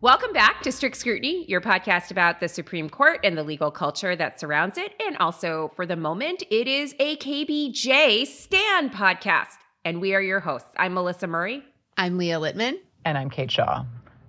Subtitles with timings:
[0.00, 4.14] Welcome back to Strict Scrutiny, your podcast about the Supreme Court and the legal culture
[4.14, 4.92] that surrounds it.
[5.04, 9.56] And also, for the moment, it is a KBJ Stand podcast.
[9.84, 10.70] And we are your hosts.
[10.76, 11.64] I'm Melissa Murray.
[11.96, 12.74] I'm Leah Littman.
[13.04, 13.86] And I'm Kate Shaw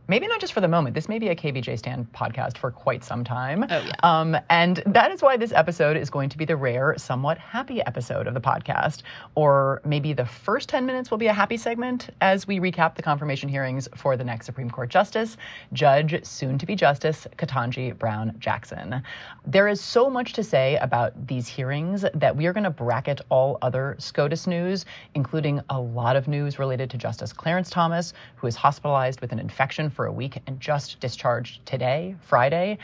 [0.09, 0.95] maybe not just for the moment.
[0.95, 3.63] This may be a KBJ Stand podcast for quite some time.
[3.69, 3.93] Oh, yeah.
[4.01, 7.81] Um, and that is why this episode is going to be the rare, somewhat happy
[7.85, 9.03] episode of the podcast.
[9.35, 13.03] Or maybe the first 10 minutes will be a happy segment as we recap the
[13.03, 15.37] confirmation hearings for the next Supreme Court Justice,
[15.73, 19.03] Judge, soon to be Justice, Ketanji Brown Jackson.
[19.45, 23.21] There is so much to say about these hearings that we are going to bracket
[23.29, 28.47] all other SCOTUS news, including a lot of news related to Justice Clarence Thomas, who
[28.47, 32.77] is hospitalized with an infection for a week and just discharged today, Friday,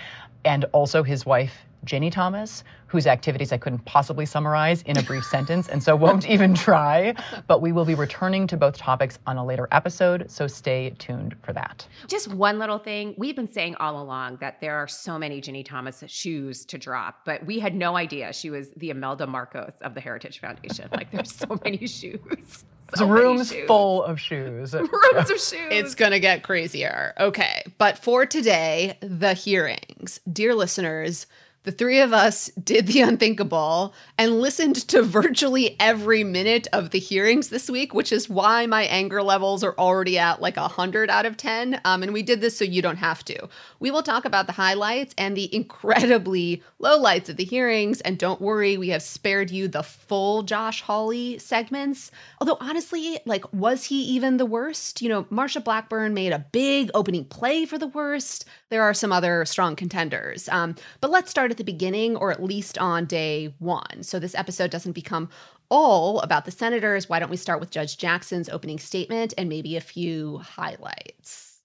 [0.43, 1.53] and also his wife,
[1.85, 6.27] Ginni Thomas, whose activities I couldn't possibly summarize in a brief sentence, and so won't
[6.29, 7.15] even try.
[7.47, 11.37] But we will be returning to both topics on a later episode, so stay tuned
[11.41, 11.87] for that.
[12.07, 13.15] Just one little thing.
[13.17, 17.19] We've been saying all along that there are so many Ginni Thomas shoes to drop,
[17.23, 20.89] but we had no idea she was the Imelda Marcos of the Heritage Foundation.
[20.91, 22.65] Like, there's so many shoes.
[22.93, 24.73] So rooms full of shoes.
[24.73, 25.67] rooms of shoes.
[25.71, 27.13] It's going to get crazier.
[27.19, 27.63] Okay.
[27.77, 30.19] But for today, the hearings.
[30.31, 31.25] Dear listeners,
[31.65, 36.99] the three of us did the unthinkable and listened to virtually every minute of the
[36.99, 41.25] hearings this week, which is why my anger levels are already at like 100 out
[41.25, 41.81] of 10.
[41.83, 43.49] Um, and we did this so you don't have to.
[43.79, 47.99] We will talk about the highlights and the incredibly lowlights of the hearings.
[48.01, 52.11] And don't worry, we have spared you the full Josh Hawley segments.
[52.39, 55.01] Although, honestly, like, was he even the worst?
[55.01, 58.45] You know, Marsha Blackburn made a big opening play for the worst.
[58.69, 60.47] There are some other strong contenders.
[60.49, 64.03] Um, but let's start at the beginning, or at least on day one.
[64.03, 65.29] So this episode doesn't become
[65.69, 67.07] all about the senators.
[67.07, 71.61] Why don't we start with Judge Jackson's opening statement and maybe a few highlights?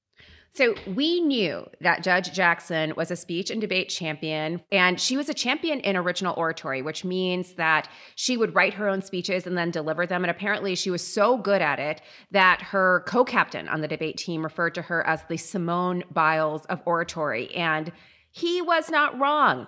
[0.52, 5.28] So we knew that Judge Jackson was a speech and debate champion, and she was
[5.28, 9.56] a champion in original oratory, which means that she would write her own speeches and
[9.56, 10.24] then deliver them.
[10.24, 12.00] And apparently, she was so good at it
[12.32, 16.64] that her co captain on the debate team referred to her as the Simone Biles
[16.66, 17.54] of oratory.
[17.54, 17.92] And
[18.30, 19.66] he was not wrong.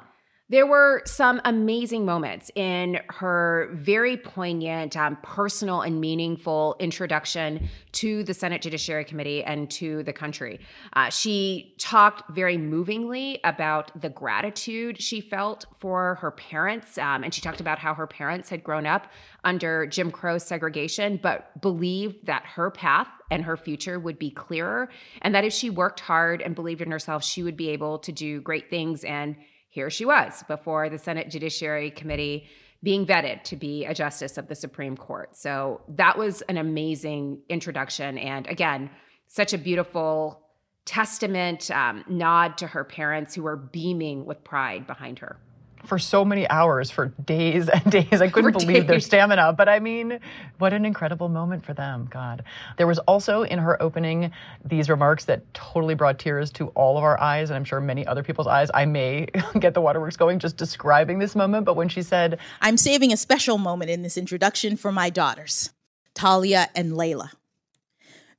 [0.52, 8.22] There were some amazing moments in her very poignant, um, personal, and meaningful introduction to
[8.24, 10.60] the Senate Judiciary Committee and to the country.
[10.92, 17.32] Uh, she talked very movingly about the gratitude she felt for her parents, um, and
[17.32, 19.06] she talked about how her parents had grown up
[19.44, 24.90] under Jim Crow segregation, but believed that her path and her future would be clearer,
[25.22, 28.12] and that if she worked hard and believed in herself, she would be able to
[28.12, 29.34] do great things and
[29.72, 32.46] here she was before the Senate Judiciary Committee
[32.82, 35.34] being vetted to be a justice of the Supreme Court.
[35.34, 38.18] So that was an amazing introduction.
[38.18, 38.90] And again,
[39.28, 40.42] such a beautiful
[40.84, 45.38] testament, um, nod to her parents who were beaming with pride behind her
[45.84, 48.20] for so many hours, for days and days.
[48.20, 48.86] I couldn't believe days.
[48.86, 49.52] their stamina.
[49.52, 50.20] But I mean,
[50.58, 52.08] what an incredible moment for them.
[52.10, 52.44] God.
[52.76, 54.32] There was also in her opening
[54.64, 58.06] these remarks that totally brought tears to all of our eyes, and I'm sure many
[58.06, 58.70] other people's eyes.
[58.72, 59.26] I may
[59.58, 61.64] get the waterworks going just describing this moment.
[61.64, 65.70] But when she said, I'm saving a special moment in this introduction for my daughters,
[66.14, 67.30] Talia and Layla.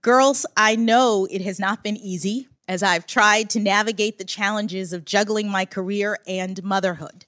[0.01, 4.93] Girls, I know it has not been easy as I've tried to navigate the challenges
[4.93, 7.25] of juggling my career and motherhood.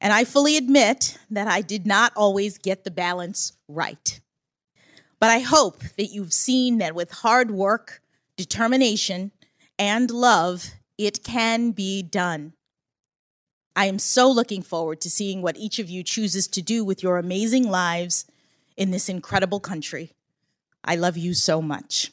[0.00, 4.20] And I fully admit that I did not always get the balance right.
[5.20, 8.00] But I hope that you've seen that with hard work,
[8.36, 9.32] determination,
[9.78, 12.54] and love, it can be done.
[13.76, 17.02] I am so looking forward to seeing what each of you chooses to do with
[17.02, 18.24] your amazing lives
[18.76, 20.12] in this incredible country.
[20.82, 22.10] I love you so much.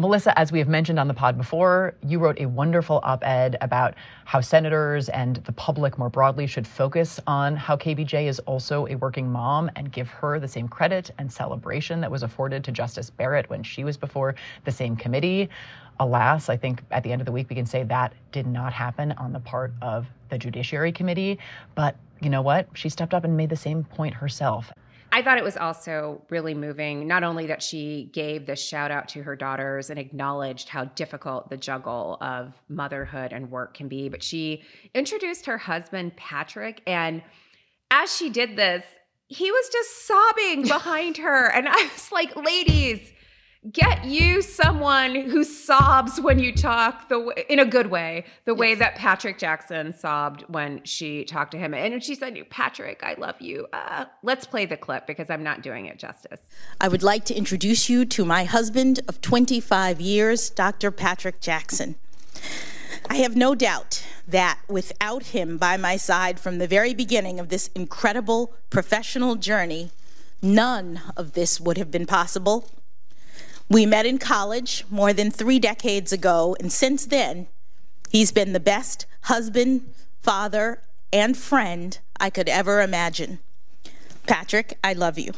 [0.00, 3.58] Melissa, as we have mentioned on the pod before, you wrote a wonderful op ed
[3.60, 3.94] about
[4.24, 8.94] how senators and the public more broadly should focus on how KBJ is also a
[8.94, 13.10] working mom and give her the same credit and celebration that was afforded to Justice
[13.10, 15.50] Barrett when she was before the same committee.
[15.98, 18.72] Alas, I think at the end of the week, we can say that did not
[18.72, 21.38] happen on the part of the Judiciary Committee.
[21.74, 22.68] But you know what?
[22.72, 24.72] She stepped up and made the same point herself.
[25.12, 29.08] I thought it was also really moving, not only that she gave this shout out
[29.08, 34.08] to her daughters and acknowledged how difficult the juggle of motherhood and work can be,
[34.08, 34.62] but she
[34.94, 36.80] introduced her husband, Patrick.
[36.86, 37.22] And
[37.90, 38.84] as she did this,
[39.26, 41.46] he was just sobbing behind her.
[41.46, 43.12] And I was like, ladies,
[43.72, 48.52] get you someone who sobs when you talk the way, in a good way the
[48.52, 48.58] yes.
[48.58, 51.74] way that patrick jackson sobbed when she talked to him.
[51.74, 53.66] And she said patrick i love you.
[53.72, 56.40] Uh, let's play the clip because i'm not doing it justice.
[56.80, 61.96] I would like to introduce you to my husband of 25 years dr patrick jackson.
[63.10, 67.50] I have no doubt that without him by my side from the very beginning of
[67.50, 69.90] this incredible professional journey,
[70.40, 72.70] none of this would have been possible
[73.70, 77.46] we met in college more than three decades ago, and since then,
[78.10, 80.82] he's been the best husband, father,
[81.12, 83.38] and friend I could ever imagine.
[84.26, 85.32] Patrick, I love you.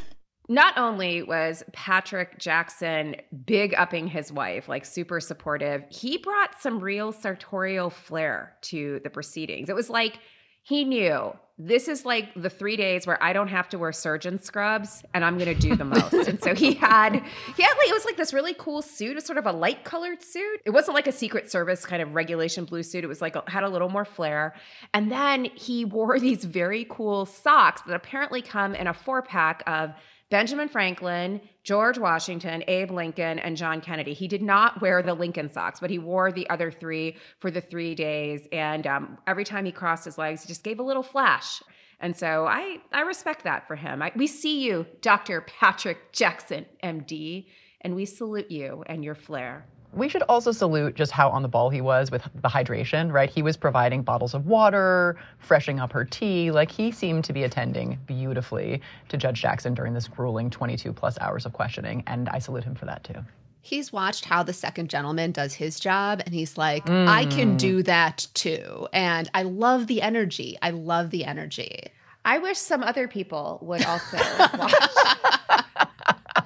[0.48, 6.80] Not only was Patrick Jackson big upping his wife, like super supportive, he brought some
[6.80, 9.68] real sartorial flair to the proceedings.
[9.68, 10.18] It was like
[10.62, 11.32] he knew
[11.66, 15.24] this is like the three days where I don't have to wear surgeon scrubs and
[15.24, 16.12] I'm gonna do the most.
[16.12, 17.14] and so he had
[17.56, 19.12] he had like it was like this really cool suit.
[19.12, 20.60] It was sort of a light colored suit.
[20.64, 23.04] It wasn't like a secret service kind of regulation blue suit.
[23.04, 24.54] It was like had a little more flair.
[24.92, 29.62] And then he wore these very cool socks that apparently come in a four pack
[29.66, 29.92] of
[30.32, 34.14] Benjamin Franklin, George Washington, Abe Lincoln, and John Kennedy.
[34.14, 37.60] He did not wear the Lincoln socks, but he wore the other three for the
[37.60, 38.48] three days.
[38.50, 41.62] And um, every time he crossed his legs, he just gave a little flash.
[42.00, 44.00] And so I, I respect that for him.
[44.00, 45.42] I, we see you, Dr.
[45.42, 47.44] Patrick Jackson, MD,
[47.82, 49.66] and we salute you and your flair.
[49.94, 53.28] We should also salute just how on the ball he was with the hydration, right?
[53.28, 56.50] He was providing bottles of water, freshening up her tea.
[56.50, 61.18] Like he seemed to be attending beautifully to Judge Jackson during this grueling 22 plus
[61.20, 62.02] hours of questioning.
[62.06, 63.22] And I salute him for that too.
[63.60, 67.06] He's watched how the second gentleman does his job and he's like, mm.
[67.06, 68.88] I can do that too.
[68.92, 70.56] And I love the energy.
[70.62, 71.92] I love the energy.
[72.24, 74.16] I wish some other people would also
[74.58, 75.61] watch.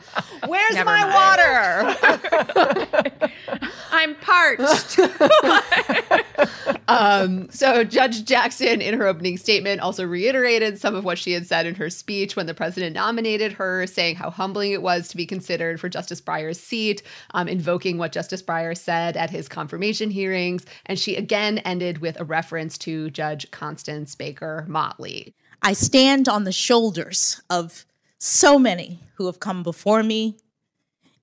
[0.46, 1.96] Where's Never my mind.
[2.08, 3.30] water?
[3.92, 4.98] I'm parched.
[6.88, 11.46] um, so Judge Jackson, in her opening statement, also reiterated some of what she had
[11.46, 15.16] said in her speech when the president nominated her, saying how humbling it was to
[15.16, 17.02] be considered for Justice Breyer's seat,
[17.32, 20.66] um, invoking what Justice Breyer said at his confirmation hearings.
[20.84, 25.34] And she again ended with a reference to Judge Constance Baker Motley.
[25.62, 27.86] I stand on the shoulders of
[28.18, 30.36] so many who have come before me,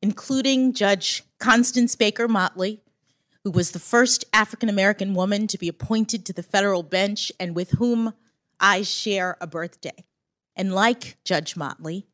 [0.01, 2.81] including Judge Constance Baker Motley,
[3.43, 7.55] who was the first African American woman to be appointed to the federal bench and
[7.55, 8.13] with whom
[8.59, 10.05] I share a birthday.
[10.55, 12.05] And like Judge Motley,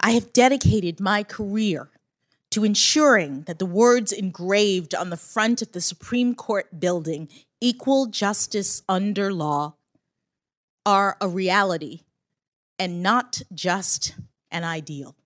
[0.00, 1.90] I have dedicated my career
[2.50, 7.28] to ensuring that the words engraved on the front of the Supreme Court building,
[7.60, 9.74] equal justice under law,
[10.86, 12.03] are a reality
[12.78, 14.14] and not just
[14.50, 15.16] an ideal.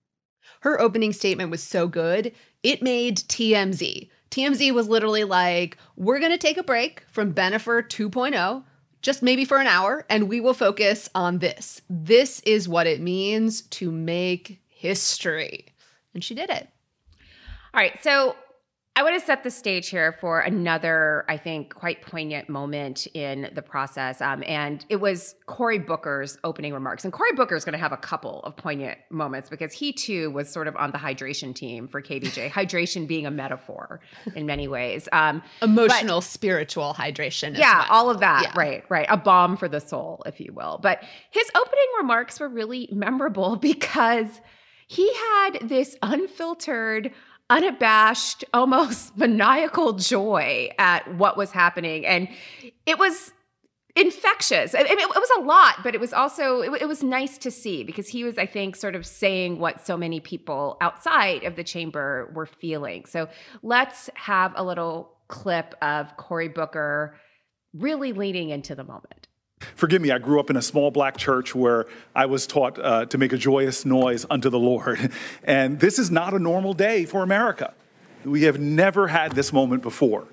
[0.61, 4.09] Her opening statement was so good, it made TMZ.
[4.31, 8.63] TMZ was literally like, we're going to take a break from Bennifer 2.0,
[9.01, 11.81] just maybe for an hour, and we will focus on this.
[11.89, 15.67] This is what it means to make history.
[16.13, 16.69] And she did it.
[17.73, 18.01] All right.
[18.03, 18.35] So
[18.99, 23.49] I want to set the stage here for another, I think, quite poignant moment in
[23.55, 24.19] the process.
[24.19, 27.05] Um, and it was Cory Booker's opening remarks.
[27.05, 30.31] And Cory Booker is going to have a couple of poignant moments because he too
[30.31, 34.01] was sort of on the hydration team for KBJ, hydration being a metaphor
[34.35, 35.07] in many ways.
[35.13, 37.57] Um, Emotional, but, spiritual hydration.
[37.57, 37.87] Yeah, well.
[37.89, 38.47] all of that.
[38.47, 38.53] Yeah.
[38.59, 39.07] Right, right.
[39.09, 40.77] A balm for the soul, if you will.
[40.83, 41.01] But
[41.31, 44.41] his opening remarks were really memorable because
[44.89, 47.11] he had this unfiltered,
[47.49, 52.05] unabashed, almost maniacal joy at what was happening.
[52.05, 52.27] And
[52.85, 53.31] it was
[53.95, 54.75] infectious.
[54.75, 57.83] I mean, it, was a lot, but it was also it, was nice to see
[57.83, 61.63] because he was, I think, sort of saying what so many people outside of the
[61.63, 63.05] chamber were feeling.
[63.05, 63.27] So
[63.61, 67.15] let's have a little clip of Cory Booker
[67.73, 69.28] really leaning into the moment.
[69.75, 71.85] Forgive me, I grew up in a small black church where
[72.15, 75.11] I was taught uh, to make a joyous noise unto the Lord.
[75.43, 77.73] And this is not a normal day for America.
[78.23, 80.27] We have never had this moment before.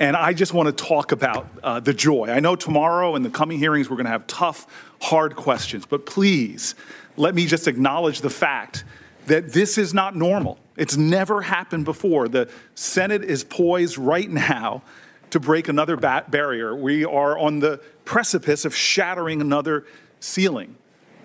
[0.00, 2.30] And I just want to talk about uh, the joy.
[2.30, 4.66] I know tomorrow in the coming hearings we're going to have tough,
[5.00, 6.74] hard questions, but please
[7.16, 8.84] let me just acknowledge the fact
[9.26, 10.58] that this is not normal.
[10.76, 12.28] It's never happened before.
[12.28, 14.82] The Senate is poised right now
[15.30, 16.74] to break another barrier.
[16.74, 19.84] We are on the precipice of shattering another
[20.18, 20.74] ceiling,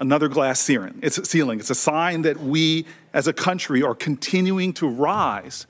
[0.02, 1.00] another glass ceiling.
[1.02, 1.62] It's a ceiling.
[1.62, 5.66] It's a sign that we as a country are continuing to rise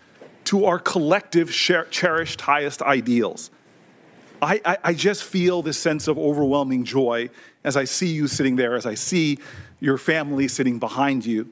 [0.45, 3.51] to our collective cherished highest ideals.
[4.41, 7.29] I, I, I just feel this sense of overwhelming joy
[7.63, 9.37] as I see you sitting there, as I see
[9.79, 11.51] your family sitting behind you.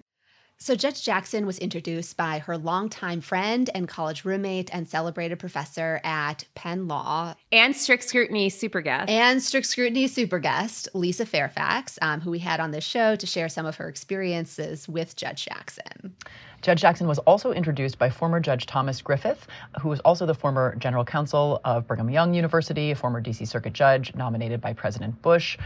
[0.63, 5.99] So, Judge Jackson was introduced by her longtime friend and college roommate and celebrated professor
[6.03, 7.33] at Penn Law.
[7.51, 9.09] And strict scrutiny super guest.
[9.09, 13.25] And strict scrutiny super guest, Lisa Fairfax, um, who we had on this show to
[13.25, 16.15] share some of her experiences with Judge Jackson.
[16.61, 19.47] Judge Jackson was also introduced by former Judge Thomas Griffith,
[19.81, 23.45] who was also the former general counsel of Brigham Young University, a former D.C.
[23.45, 25.57] Circuit judge nominated by President Bush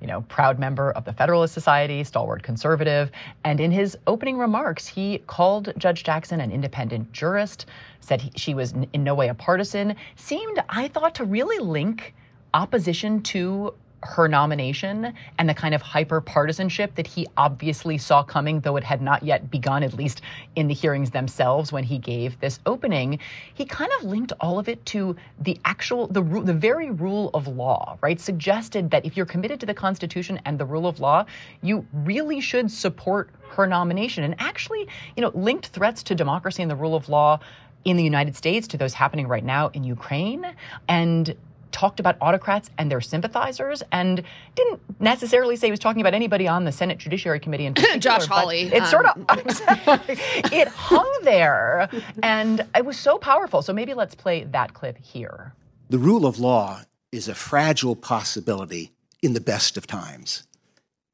[0.00, 3.10] you know, proud member of the Federalist Society, stalwart conservative.
[3.44, 7.66] And in his opening remarks, he called Judge Jackson an independent jurist,
[8.00, 12.14] said he, she was in no way a partisan, seemed, I thought, to really link
[12.52, 13.74] opposition to
[14.04, 18.84] her nomination and the kind of hyper partisanship that he obviously saw coming, though it
[18.84, 20.20] had not yet begun, at least
[20.56, 23.18] in the hearings themselves when he gave this opening,
[23.54, 27.48] he kind of linked all of it to the actual, the, the very rule of
[27.48, 28.20] law, right?
[28.20, 31.24] Suggested that if you're committed to the Constitution and the rule of law,
[31.62, 34.24] you really should support her nomination.
[34.24, 37.38] And actually, you know, linked threats to democracy and the rule of law
[37.84, 40.46] in the United States to those happening right now in Ukraine.
[40.88, 41.36] And
[41.74, 44.22] talked about autocrats and their sympathizers and
[44.54, 47.98] didn't necessarily say he was talking about anybody on the Senate Judiciary Committee in particular.
[47.98, 48.72] Josh Hawley.
[48.72, 48.86] It um.
[48.86, 49.06] sort
[49.88, 50.08] of
[50.52, 51.90] it hung there
[52.22, 53.60] and it was so powerful.
[53.60, 55.52] So maybe let's play that clip here.
[55.90, 60.44] The rule of law is a fragile possibility in the best of times.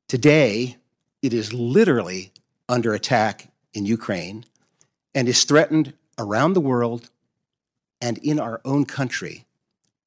[0.08, 0.76] Today,
[1.22, 2.32] it is literally
[2.68, 4.44] under attack in Ukraine
[5.14, 7.10] and is threatened around the world
[8.00, 9.46] and in our own country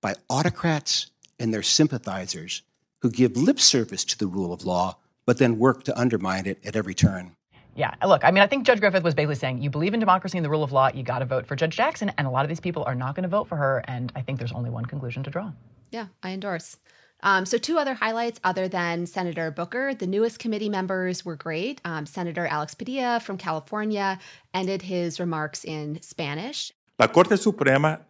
[0.04, 1.08] by autocrats
[1.40, 2.62] and their sympathizers
[3.02, 6.60] who give lip service to the rule of law, but then work to undermine it
[6.64, 7.36] at every turn.
[7.76, 10.38] Yeah, look, I mean, I think Judge Griffith was basically saying, you believe in democracy
[10.38, 12.12] and the rule of law, you got to vote for Judge Jackson.
[12.18, 13.84] And a lot of these people are not going to vote for her.
[13.88, 15.52] And I think there's only one conclusion to draw.
[15.92, 16.78] Yeah, I endorse.
[17.24, 19.94] Um, so, two other highlights other than Senator Booker.
[19.96, 21.80] The newest committee members were great.
[21.86, 24.20] Um, Senator Alex Padilla from California
[24.54, 26.74] ended his remarks in Spanish.
[27.00, 28.02] La Corte Suprema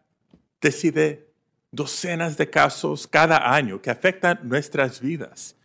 [0.62, 1.20] decide
[1.74, 5.56] docenas de casos cada año que afectan nuestras vidas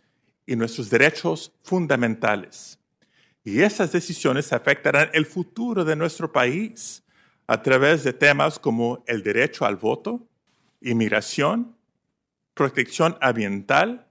[0.47, 2.79] y nuestros derechos fundamentales.
[3.43, 7.03] Y esas decisiones afectarán el futuro de nuestro país
[7.45, 10.27] a través de temas como el derecho al voto,
[10.81, 11.77] inmigración,
[12.55, 14.07] protección ambiental,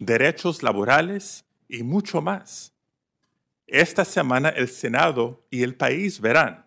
[0.00, 2.72] derechos laborales y mucho más.
[3.68, 6.66] Esta semana el Senado y el país verán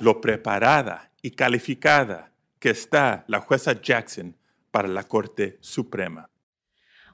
[0.00, 2.28] lo preparada y calificada
[2.60, 4.34] que está la jueza Jackson
[4.72, 6.28] para la Corte Suprema.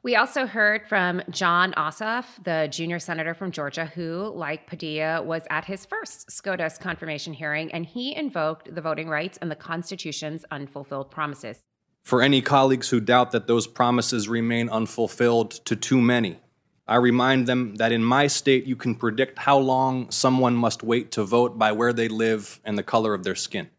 [0.03, 5.45] We also heard from Jon Ossoff, the junior senator from Georgia, who, like Padilla, was
[5.49, 10.45] at his first SCOTUS confirmation hearing, and he invoked the voting rights and the Constitution's
[10.51, 11.63] unfulfilled promises.
[12.03, 16.39] For any colleagues who doubt that those promises remain unfulfilled to too many,
[16.87, 21.13] I remind them that in my state you can predict how long someone must wait
[21.13, 23.71] to vote by where they live and the color of their skin.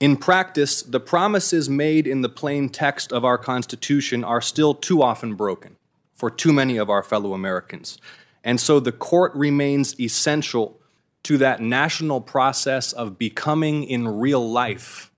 [0.00, 5.02] In practice, the promises made in the plain text of our Constitution are still too
[5.02, 5.76] often broken
[6.14, 7.98] for too many of our fellow Americans.
[8.42, 10.80] And so the court remains essential
[11.24, 15.10] to that national process of becoming in real life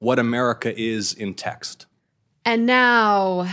[0.00, 1.86] what America is in text.
[2.44, 3.48] And now,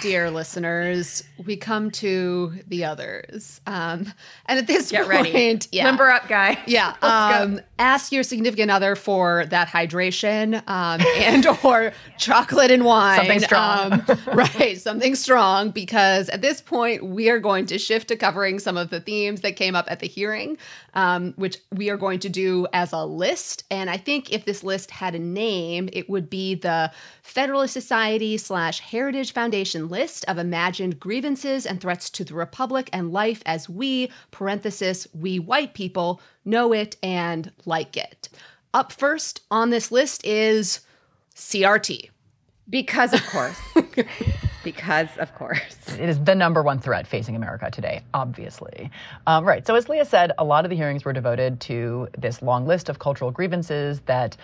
[0.00, 3.60] dear listeners, we come to the others.
[3.66, 4.12] Um,
[4.46, 5.58] and at this Get point, ready.
[5.72, 6.58] yeah, Limber up, guy.
[6.66, 6.94] Yeah.
[7.02, 13.18] Um, ask your significant other for that hydration um, and or chocolate and wine.
[13.18, 13.92] Something strong.
[13.92, 14.80] Um, right.
[14.80, 18.90] Something strong because at this point we are going to shift to covering some of
[18.90, 20.56] the themes that came up at the hearing,
[20.94, 23.64] um, which we are going to do as a list.
[23.70, 28.36] And I think if this list had a name, it would be the Federalist Society
[28.36, 33.68] slash Heritage Foundation list of imagined grievances and threats to the Republic and life as
[33.68, 38.28] we, parenthesis, we white people, know it and like it.
[38.74, 40.80] Up first on this list is
[41.34, 42.10] CRT.
[42.68, 43.58] Because, of course.
[44.64, 45.96] because, of course.
[45.98, 48.90] It is the number one threat facing America today, obviously.
[49.26, 49.66] Um, right.
[49.66, 52.88] So, as Leah said, a lot of the hearings were devoted to this long list
[52.88, 54.36] of cultural grievances that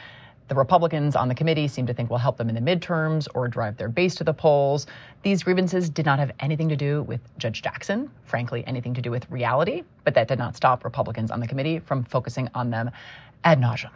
[0.48, 3.48] the Republicans on the committee seem to think will help them in the midterms or
[3.48, 4.86] drive their base to the polls.
[5.22, 9.10] These grievances did not have anything to do with Judge Jackson, frankly, anything to do
[9.10, 12.90] with reality, but that did not stop Republicans on the committee from focusing on them
[13.44, 13.90] ad nauseum.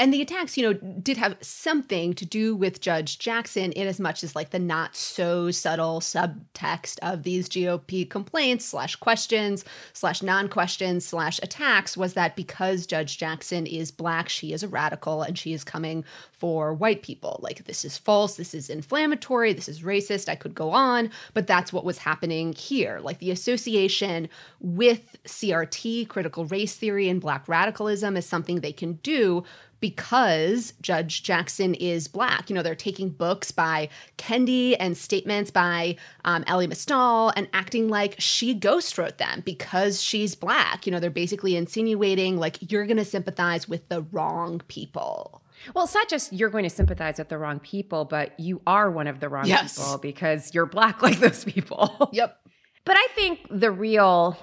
[0.00, 3.98] And the attacks, you know, did have something to do with Judge Jackson in as
[3.98, 10.22] much as like the not so subtle subtext of these GOP complaints slash questions slash
[10.22, 15.36] non-questions slash attacks was that because Judge Jackson is black, she is a radical and
[15.36, 17.40] she is coming for white people.
[17.42, 20.28] Like this is false, this is inflammatory, this is racist.
[20.28, 23.00] I could go on, but that's what was happening here.
[23.02, 24.28] Like the association
[24.60, 29.42] with CRT, critical race theory, and black radicalism is something they can do
[29.80, 32.50] because Judge Jackson is black.
[32.50, 37.88] You know, they're taking books by Kendi and statements by um, Elie Mystal and acting
[37.88, 40.86] like she ghost wrote them because she's black.
[40.86, 45.42] You know, they're basically insinuating like you're going to sympathize with the wrong people.
[45.74, 48.90] Well, it's not just you're going to sympathize with the wrong people, but you are
[48.90, 49.76] one of the wrong Yes.
[49.76, 52.10] people because you're black like those people.
[52.12, 52.36] Yep.
[52.84, 54.36] But I think the real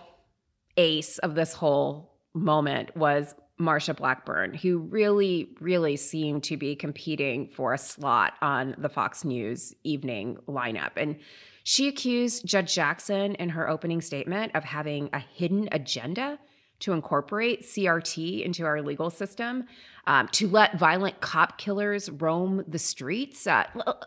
[0.77, 7.47] ace of this whole moment was Marsha Blackburn, who really, really seemed to be competing
[7.47, 10.91] for a slot on the Fox News evening lineup.
[10.97, 11.15] And
[11.63, 16.37] she accused Judge Jackson in her opening statement of having a hidden agenda
[16.79, 19.63] to incorporate CRT into our legal system,
[20.07, 23.47] um, to let violent cop killers roam the streets.
[23.47, 23.63] Uh,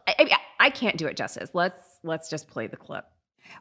[0.07, 1.50] I, I- can't do it justice.
[1.55, 3.07] Let's let's just play the clip.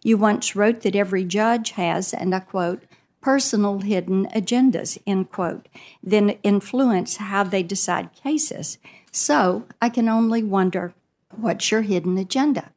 [0.04, 2.84] You once wrote that every judge has, and I quote,
[3.22, 5.68] personal hidden agendas, end quote,
[6.02, 8.78] then influence how they decide cases.
[9.12, 10.94] So I can only wonder
[11.36, 12.72] what's your hidden agenda?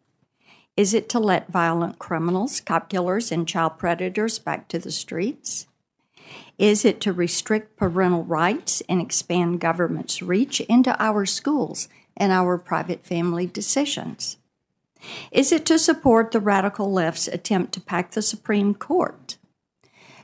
[0.77, 5.67] Is it to let violent criminals, cop killers, and child predators back to the streets?
[6.59, 12.59] Is it to restrict parental rights and expand government's reach into our schools and our
[12.59, 14.37] private family decisions?
[15.33, 19.39] Is it to support the radical left's attempt to pack the Supreme Court?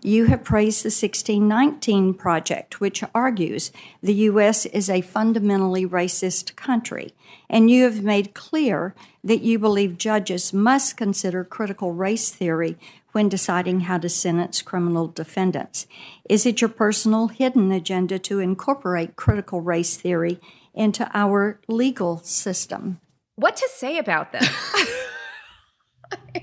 [0.06, 4.64] You have praised the 1619 Project, which argues the U.S.
[4.66, 7.12] is a fundamentally racist country,
[7.50, 12.78] and you have made clear that you believe judges must consider critical race theory
[13.10, 15.88] when deciding how to sentence criminal defendants.
[16.28, 20.40] Is it your personal hidden agenda to incorporate critical race theory
[20.72, 23.00] into our legal system?
[23.34, 24.48] What to say about this?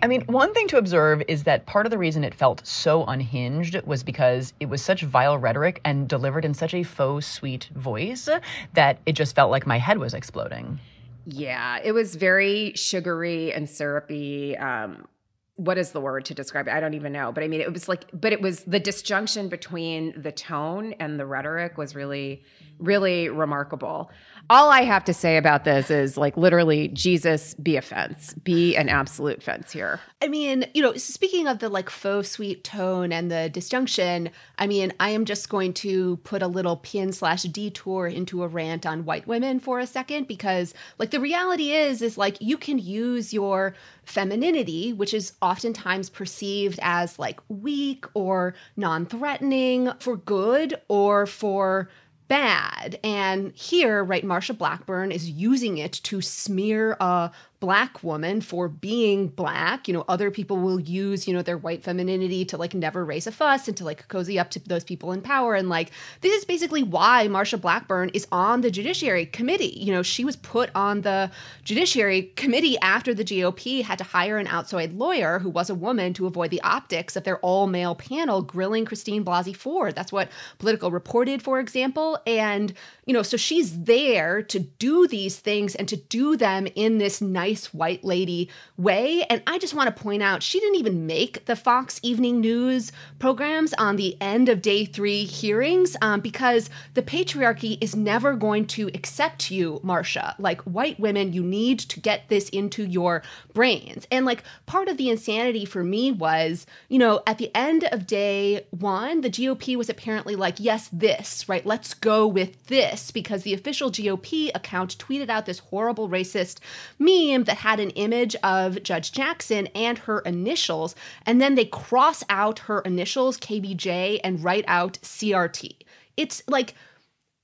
[0.02, 3.06] I mean, one thing to observe is that part of the reason it felt so
[3.06, 7.69] unhinged was because it was such vile rhetoric and delivered in such a faux sweet
[7.76, 8.28] voice
[8.73, 10.80] that it just felt like my head was exploding.
[11.26, 14.58] Yeah, it was very sugary and syrupy.
[14.58, 15.08] Um,
[15.56, 16.73] what is the word to describe it?
[16.73, 17.32] I don't even know.
[17.32, 21.19] But I mean, it was like, but it was the disjunction between the tone and
[21.19, 22.43] the rhetoric was really,
[22.79, 24.12] really remarkable.
[24.49, 28.75] All I have to say about this is like literally, Jesus, be a fence, be
[28.75, 30.01] an absolute fence here.
[30.21, 34.67] I mean, you know, speaking of the like faux sweet tone and the disjunction, I
[34.67, 38.86] mean, I am just going to put a little pin slash detour into a rant
[38.86, 42.79] on white women for a second because, like, the reality is, is like you can
[42.79, 50.75] use your femininity, which is oftentimes perceived as like weak or non threatening for good
[50.88, 51.89] or for
[52.27, 52.99] bad.
[53.03, 57.31] And here, right, Marsha Blackburn is using it to smear a
[57.63, 59.88] black woman for being black.
[59.88, 63.26] You know, other people will use, you know, their white femininity to like never raise
[63.26, 65.56] a fuss and to like cozy up to those people in power.
[65.56, 69.78] And like, this is basically why Marsha Blackburn is on the Judiciary Committee.
[69.80, 71.32] You know, she was put on the
[71.63, 76.13] Judiciary Committee after the GOP had to hire an outside lawyer who was a woman
[76.15, 79.95] to avoid the optics of their all male panel grilling Christine Blasey Ford.
[79.95, 82.19] That's what Politico reported, for example.
[82.28, 82.73] And,
[83.05, 87.21] you know, so she's there to do these things and to do them in this
[87.21, 89.23] nice white lady way.
[89.29, 92.91] And I just want to point out, she didn't even make the Fox Evening News
[93.19, 98.65] programs on the end of day three hearings um, because the patriarchy is never going
[98.67, 100.35] to accept you, Marsha.
[100.39, 103.21] Like white women, you need to get this into your
[103.53, 104.07] brains.
[104.11, 108.07] And like part of the insanity for me was, you know, at the end of
[108.07, 111.65] day one, the GOP was apparently like, yes, this, right?
[111.65, 116.60] Let's go with this because the official GOP account tweeted out this horrible racist
[116.99, 122.23] meme that had an image of Judge Jackson and her initials, and then they cross
[122.29, 125.77] out her initials, KBJ, and write out CRT.
[126.17, 126.75] It's like,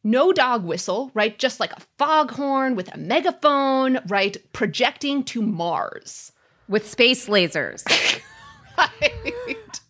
[0.03, 1.37] no dog whistle, right?
[1.37, 4.37] Just like a foghorn with a megaphone, right?
[4.53, 6.31] Projecting to Mars.
[6.69, 7.83] with space lasers.
[8.77, 9.81] right.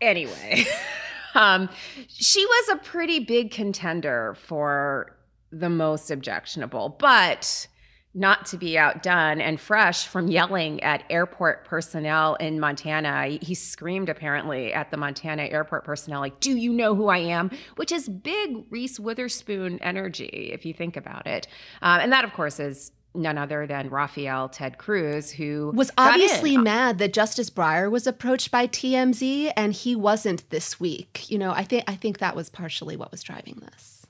[0.00, 0.64] Anyway,
[1.34, 1.68] um,
[2.08, 5.16] she was a pretty big contender for
[5.50, 7.66] the most objectionable, but
[8.14, 13.38] not to be outdone and fresh from yelling at airport personnel in Montana.
[13.40, 17.50] He, screamed apparently at the Montana airport personnel, like, Do you know who I am?
[17.76, 21.46] Which is big Reese Witherspoon energy, if you think about it.
[21.80, 26.56] Um, and that, of course, is none other than Raphael Ted Cruz, who Was obviously
[26.56, 31.30] mad that Justice Breyer was approached by TMZ and he wasn't this week.
[31.30, 34.06] You know, I think I think that was partially what was driving this.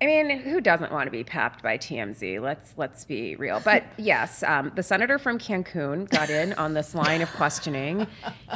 [0.00, 2.40] I mean, who doesn't want to be papped by TMZ?
[2.42, 3.60] Let's let's be real.
[3.64, 8.06] But yes, um, the senator from Cancun got in on this line of questioning.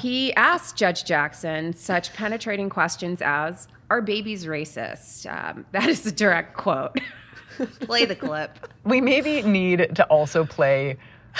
[0.00, 6.12] He asked Judge Jackson such penetrating questions as, "Are babies racist?" Um, that is a
[6.12, 7.00] direct quote.
[7.80, 8.68] Play the clip.
[8.84, 10.96] We maybe need to also play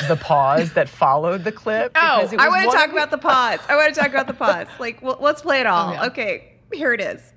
[0.09, 1.93] the pause that followed the clip.
[1.95, 3.59] Oh, because it I want to talk of about the pause.
[3.69, 4.67] I want to talk about the pause.
[4.79, 5.91] Like, well, let's play it all.
[5.91, 6.07] Oh, yeah.
[6.07, 7.33] Okay, here it is.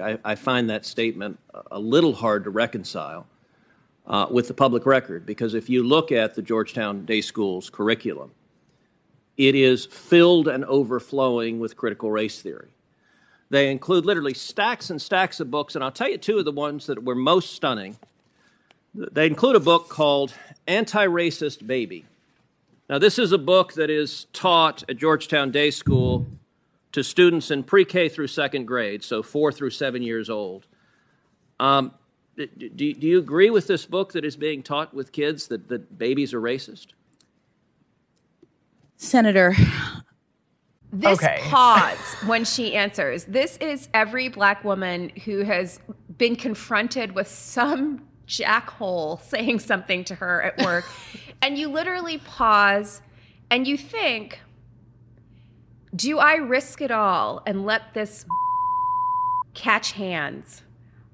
[0.00, 1.38] I, I find that statement
[1.70, 3.26] a little hard to reconcile
[4.06, 8.30] uh, with the public record because if you look at the Georgetown Day School's curriculum,
[9.36, 12.70] it is filled and overflowing with critical race theory.
[13.50, 16.52] They include literally stacks and stacks of books, and I'll tell you two of the
[16.52, 17.96] ones that were most stunning.
[19.12, 20.34] They include a book called
[20.66, 22.04] Anti Racist Baby.
[22.88, 26.26] Now, this is a book that is taught at Georgetown Day School
[26.92, 30.66] to students in pre K through second grade, so four through seven years old.
[31.60, 31.92] Um,
[32.36, 35.68] do, do do you agree with this book that is being taught with kids that,
[35.68, 36.88] that babies are racist?
[38.96, 39.54] Senator,
[40.92, 41.38] This Okay.
[41.42, 43.24] pause when she answers.
[43.24, 45.78] This is every black woman who has
[46.16, 50.84] been confronted with some jackhole saying something to her at work.
[51.42, 53.00] and you literally pause
[53.50, 54.40] and you think,
[55.94, 58.26] do I risk it all and let this
[59.54, 60.62] catch hands?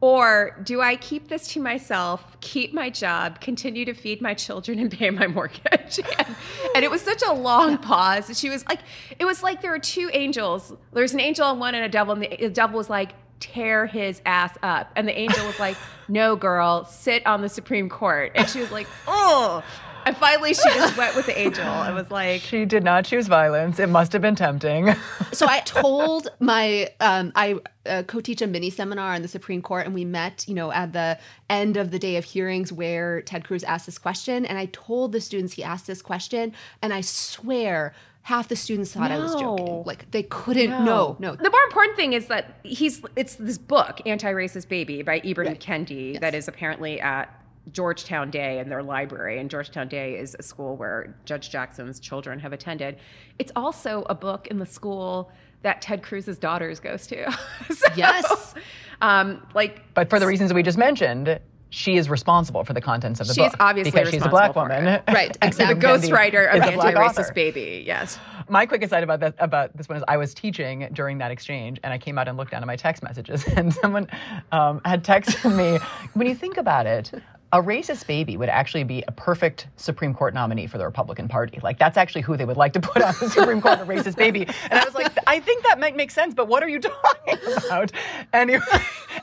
[0.00, 4.78] Or do I keep this to myself, keep my job, continue to feed my children
[4.78, 5.98] and pay my mortgage?
[6.18, 6.36] and,
[6.74, 8.38] and it was such a long pause.
[8.38, 8.80] She was like,
[9.18, 10.74] it was like there were two angels.
[10.92, 13.86] There's an angel on one and a devil, and the, the devil was like, tear
[13.86, 14.90] his ass up.
[14.96, 15.76] And the angel was like,
[16.08, 18.32] no, girl, sit on the Supreme Court.
[18.34, 19.62] And she was like, oh.
[20.06, 21.64] And finally, she just went with the angel.
[21.64, 23.78] It was like, She did not choose violence.
[23.78, 24.94] It must have been tempting.
[25.32, 29.84] So I told my um, I uh, co-teach a mini seminar on the Supreme Court,
[29.84, 31.18] and we met, you know, at the
[31.50, 35.10] end of the day of hearings where Ted Cruz asked this question, and I told
[35.10, 39.34] the students he asked this question, and I swear half the students thought I was
[39.34, 40.70] joking, like they couldn't.
[40.70, 41.36] No, no.
[41.36, 45.60] The more important thing is that he's it's this book, Anti-Racist Baby by Ibram Right.
[45.60, 47.28] Kendi, that is apparently at
[47.70, 49.38] Georgetown Day in their library.
[49.38, 52.96] And Georgetown Day is a school where Judge Jackson's children have attended.
[53.38, 55.30] It's also a book in the school
[55.62, 57.30] that Ted Cruz's daughters goes to.
[57.74, 58.54] So, Yes.
[59.00, 61.40] Um, like But for the reasons we just mentioned,
[61.74, 63.56] she is responsible for the contents of the She's book.
[63.58, 65.02] obviously because she's a black woman.
[65.08, 65.74] Right, exactly.
[65.74, 67.34] the ghostwriter of is Anti-Racist.
[67.34, 67.82] Baby.
[67.84, 68.18] Yes.
[68.48, 71.80] My quick aside about that about this one is I was teaching during that exchange,
[71.82, 74.06] and I came out and looked down at my text messages, and someone
[74.52, 75.78] um, had texted me.
[76.12, 77.10] When you think about it,
[77.54, 81.60] a racist baby would actually be a perfect Supreme Court nominee for the Republican Party.
[81.62, 84.16] Like that's actually who they would like to put on the Supreme Court, a racist
[84.16, 84.40] baby.
[84.70, 87.38] And I was like, I think that might make sense, but what are you talking
[87.64, 87.92] about?
[88.32, 88.60] Anyway,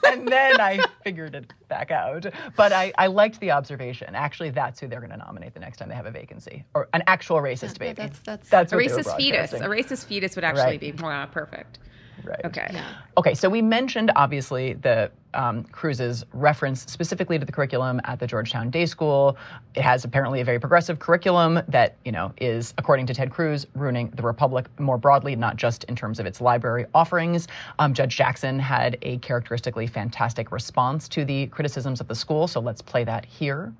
[0.05, 2.25] and then I figured it back out.
[2.55, 4.15] But I, I liked the observation.
[4.15, 6.87] Actually, that's who they're going to nominate the next time they have a vacancy, or
[6.93, 7.95] an actual racist baby.
[7.95, 9.51] that's- that's- that's A what they were racist fetus.
[9.53, 10.79] A racist fetus would actually Right.
[10.79, 11.79] be more perfect.
[12.23, 12.41] Right.
[12.45, 12.81] Okay.
[13.17, 18.27] Okay, so we mentioned obviously the um, Cruz's reference specifically to the curriculum at the
[18.27, 19.37] Georgetown Day School.
[19.75, 23.65] It has apparently a very progressive curriculum that you know is, according to Ted Cruz,
[23.75, 27.47] ruining the republic more broadly, not just in terms of its library offerings.
[27.79, 32.59] Um, Judge Jackson had a characteristically fantastic response to the criticisms of the school, so
[32.59, 33.73] let's play that here.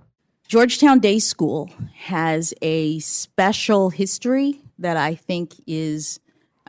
[0.48, 6.20] Georgetown Day School has a special history that I think is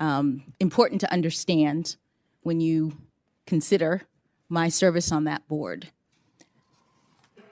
[0.03, 1.95] um, important to understand
[2.43, 2.99] when you
[3.47, 4.03] consider
[4.49, 5.91] my service on that board.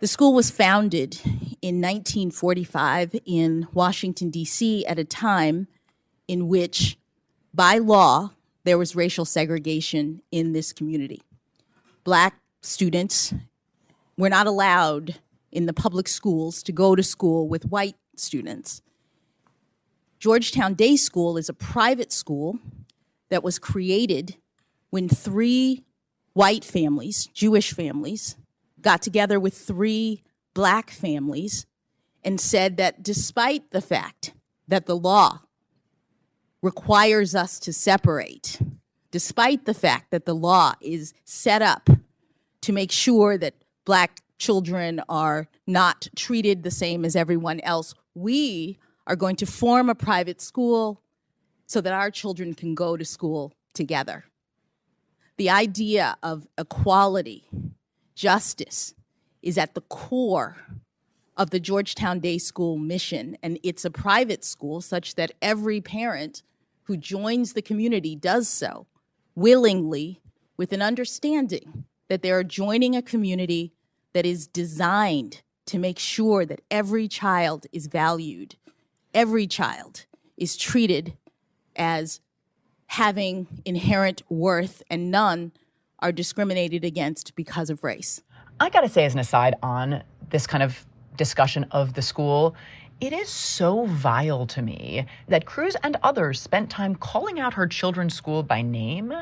[0.00, 1.20] The school was founded
[1.62, 5.68] in 1945 in Washington, D.C., at a time
[6.26, 6.98] in which,
[7.54, 8.32] by law,
[8.64, 11.22] there was racial segregation in this community.
[12.02, 13.32] Black students
[14.18, 15.20] were not allowed
[15.52, 18.82] in the public schools to go to school with white students.
[20.20, 22.58] Georgetown Day School is a private school
[23.30, 24.36] that was created
[24.90, 25.82] when three
[26.34, 28.36] white families, Jewish families,
[28.82, 31.64] got together with three black families
[32.22, 34.34] and said that despite the fact
[34.68, 35.40] that the law
[36.60, 38.60] requires us to separate,
[39.10, 41.88] despite the fact that the law is set up
[42.60, 43.54] to make sure that
[43.86, 48.78] black children are not treated the same as everyone else, we
[49.10, 51.02] are going to form a private school
[51.66, 54.24] so that our children can go to school together.
[55.36, 57.44] The idea of equality,
[58.14, 58.94] justice,
[59.42, 60.58] is at the core
[61.36, 66.44] of the Georgetown Day School mission, and it's a private school such that every parent
[66.84, 68.86] who joins the community does so
[69.34, 70.20] willingly
[70.56, 73.72] with an understanding that they are joining a community
[74.12, 78.54] that is designed to make sure that every child is valued,
[79.14, 81.16] every child is treated
[81.76, 82.20] as
[82.86, 85.52] having inherent worth, and none
[86.00, 88.22] are discriminated against because of race.
[88.58, 90.84] I got to say, as an aside on this kind of
[91.16, 92.56] discussion of the school,
[93.00, 97.66] it is so vile to me that Cruz and others spent time calling out her
[97.66, 99.14] children's school by name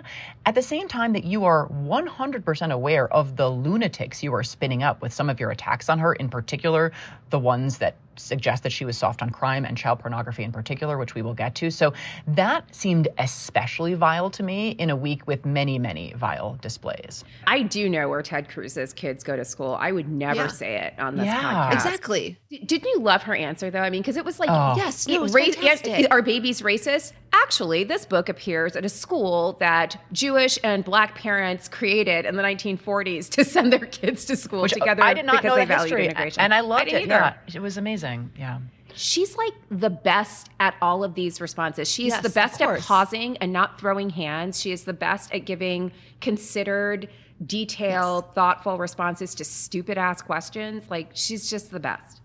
[0.46, 4.82] at the same time that you are 100% aware of the lunatics you are spinning
[4.82, 6.90] up with some of your attacks on her, in particular,
[7.30, 10.98] the ones that suggest that she was soft on crime and child pornography in particular,
[10.98, 11.70] which we will get to.
[11.70, 11.92] So
[12.26, 17.24] that seemed especially vile to me in a week with many, many vile displays.
[17.46, 19.76] I do know where Ted Cruz's kids go to school.
[19.80, 20.46] I would never Yeah.
[20.48, 21.42] say it on this Yeah.
[21.42, 21.72] podcast.
[21.74, 22.38] Exactly.
[22.50, 23.80] D- Didn't you love her answer though?
[23.80, 24.74] I mean, because it was like, Oh.
[24.76, 26.06] Yes, no, it it was ra- fantastic.
[26.10, 27.12] are babies racist?
[27.32, 32.42] Actually, this book appears at a school that Jewish and black parents created in the
[32.42, 35.62] 1940s to send their kids to school Which uh, together I did not know they
[35.62, 36.40] the valued history, integration.
[36.42, 37.04] and I loved didn't it.
[37.04, 37.34] either.
[37.46, 38.07] Yeah, it was amazing.
[38.36, 38.58] Yeah.
[38.94, 41.90] She's like the best at all of these responses.
[41.90, 44.60] She's Yes, the best at pausing and not throwing hands.
[44.60, 47.08] She is the best at giving considered,
[47.44, 50.84] detailed, thoughtful responses to stupid ass questions.
[50.90, 52.20] Like she's just the best.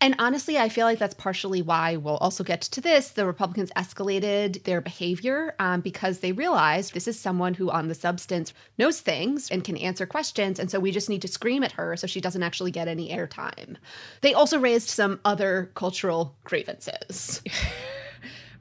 [0.00, 3.10] And honestly, I feel like that's partially why we'll also get to this.
[3.10, 7.94] The Republicans escalated their behavior um, because they realized this is someone who, on the
[7.94, 10.58] substance, knows things and can answer questions.
[10.58, 13.10] And so we just need to scream at her so she doesn't actually get any
[13.10, 13.76] airtime.
[14.20, 17.42] They also raised some other cultural grievances.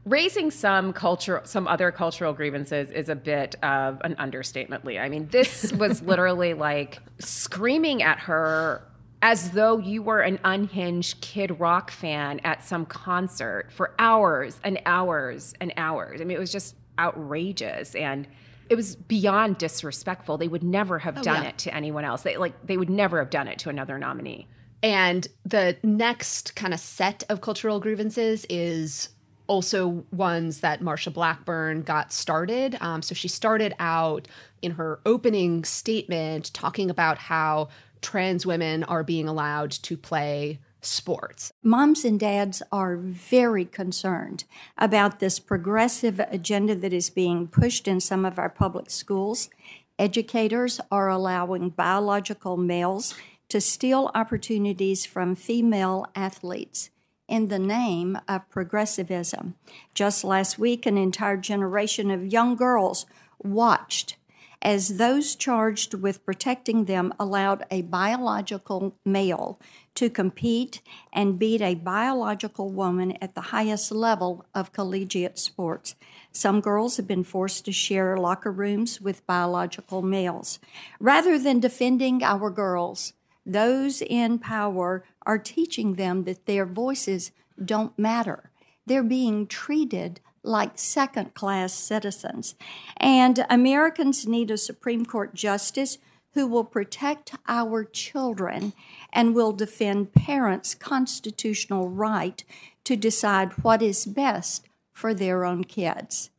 [0.05, 4.99] Raising some culture, some other cultural grievances is a bit of an understatement, Lee.
[4.99, 8.83] I mean, this was literally like screaming at her
[9.23, 14.79] as though you were an unhinged Kid Rock fan at some concert for hours and
[14.85, 16.19] hours and hours.
[16.19, 18.27] I mean, it was just outrageous and
[18.69, 20.37] it was beyond disrespectful.
[20.37, 21.49] They would never have done yeah.
[21.49, 22.23] it to anyone else.
[22.23, 24.45] They like they would never have done it to another nominee.
[24.83, 29.07] And the next kind of set of cultural grievances is
[29.47, 32.77] also ones that Marsha Blackburn got started.
[32.81, 34.27] Um, so she started out
[34.61, 37.69] in her opening statement talking about how
[38.03, 41.51] trans women are being allowed to play sports.
[41.63, 44.43] Moms and dads are very concerned
[44.77, 49.49] about this progressive agenda that is being pushed in some of our public schools.
[49.97, 53.15] Educators are allowing biological males
[53.49, 56.89] to steal opportunities from female athletes
[57.27, 59.55] in the name of progressivism.
[59.93, 63.05] Just last week, an entire generation of young girls
[63.41, 64.17] watched
[64.63, 69.59] as those charged with protecting them allowed a biological male
[69.93, 75.95] to compete and beat a biological woman at the highest level of collegiate sports.
[76.31, 80.59] Some girls have been forced to share locker rooms with biological males.
[80.99, 83.13] Rather than defending our girls,
[83.45, 87.31] those in power are teaching them that their voices
[87.63, 88.49] don't matter.
[88.85, 92.55] They're being treated like second class citizens.
[92.97, 95.97] And Americans need a Supreme Court justice
[96.33, 98.73] who will protect our children
[99.11, 102.43] and will defend parents' constitutional right
[102.83, 106.29] to decide what is best for their own kids.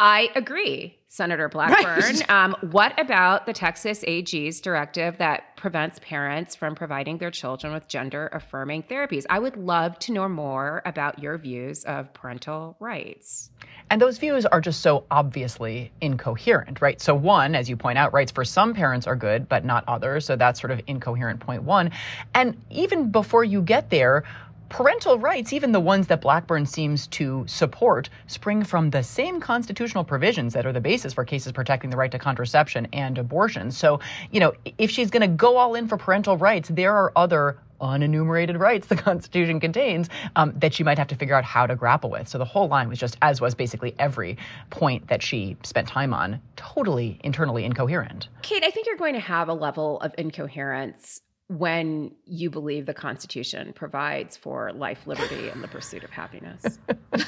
[0.00, 2.16] I agree, Senator Blackburn.
[2.28, 7.86] Um, what about the Texas AG's directive that prevents parents from providing their children with
[7.86, 9.24] gender affirming therapies?
[9.30, 13.50] I would love to know more about your views of parental rights.
[13.90, 17.00] And those views are just so obviously incoherent, right?
[17.00, 20.24] So, one, as you point out, rights for some parents are good, but not others.
[20.24, 21.92] So, that's sort of incoherent point one.
[22.34, 24.24] And even before you get there,
[24.68, 30.04] parental rights, even the ones that Blackburn seems to support, spring from the same constitutional
[30.04, 33.70] provisions that are the basis for cases protecting the right to contraception and abortion.
[33.70, 34.00] So,
[34.30, 37.58] you know, if she's going to go all in for parental rights, there are other
[37.80, 41.76] unenumerated rights the Constitution contains um, that she might have to figure out how to
[41.76, 42.28] grapple with.
[42.28, 44.38] So the whole line was just, as was basically every
[44.70, 48.28] point that she spent time on, totally internally incoherent.
[48.42, 52.94] Kate, I think you're going to have a level of incoherence when you believe the
[52.94, 56.78] Constitution provides for life, liberty, and the pursuit of happiness.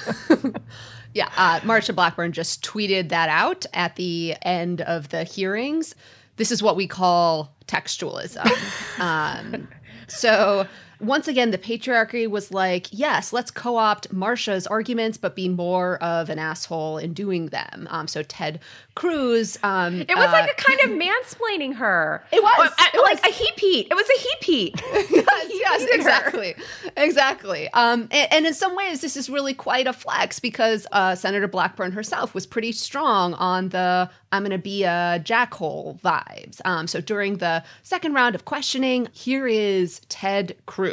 [1.14, 5.94] yeah, uh, Marsha Blackburn just tweeted that out at the end of the hearings.
[6.37, 8.50] This is what we call textualism.
[9.00, 9.68] um,
[10.09, 10.66] so
[11.01, 16.03] once again, the patriarchy was like, yes, let's co opt Marsha's arguments, but be more
[16.03, 17.87] of an asshole in doing them.
[17.91, 18.61] Um, so Ted
[18.95, 19.59] Cruz.
[19.63, 22.25] Um, it was uh, like a kind of mansplaining her.
[22.37, 22.71] It was.
[22.79, 23.33] Uh, it like was.
[23.33, 23.89] a heap heat.
[23.91, 24.83] It was a heap heat.
[25.11, 26.55] yes, yes, exactly.
[26.97, 27.69] Exactly.
[27.73, 31.49] Um, and, and, in some ways, this is really quite a flex because uh, Senator
[31.49, 36.61] Blackburn herself was pretty strong on the I'm going to be a jackhole vibes.
[36.65, 40.86] Um, so during the second round of questioning, here is Ted Cruz.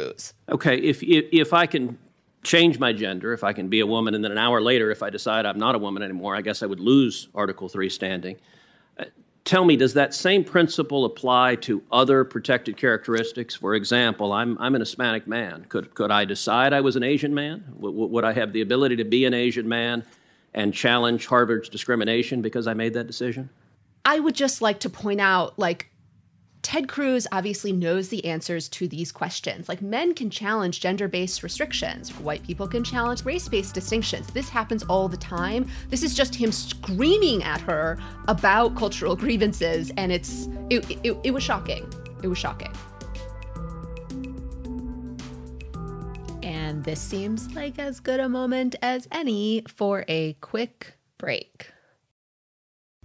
[0.48, 1.98] Okay, if, if, if I can
[2.44, 5.02] change my gender, if I can be a woman, and then an hour later, if
[5.02, 8.36] I decide I'm not a woman anymore, I guess I would lose Article 3 standing.
[8.98, 9.04] Uh,
[9.44, 13.54] tell me, does that same principle apply to other protected characteristics?
[13.54, 15.64] For example, I'm, I'm an Hispanic man.
[15.68, 17.64] Could, could I decide I was an Asian man?
[17.80, 20.04] W- would I have the ability to be an Asian man
[20.52, 23.48] and challenge Harvard's discrimination because I made that decision?
[24.04, 25.90] I would just like to point out, like,
[26.64, 29.68] Ted Cruz obviously knows the answers to these questions.
[29.68, 34.28] Like, men can challenge gender based restrictions, white people can challenge race based distinctions.
[34.28, 35.68] This happens all the time.
[35.90, 37.98] This is just him screaming at her
[38.28, 41.86] about cultural grievances, and it's it, it, it was shocking.
[42.22, 42.72] It was shocking.
[46.42, 51.73] And this seems like as good a moment as any for a quick break.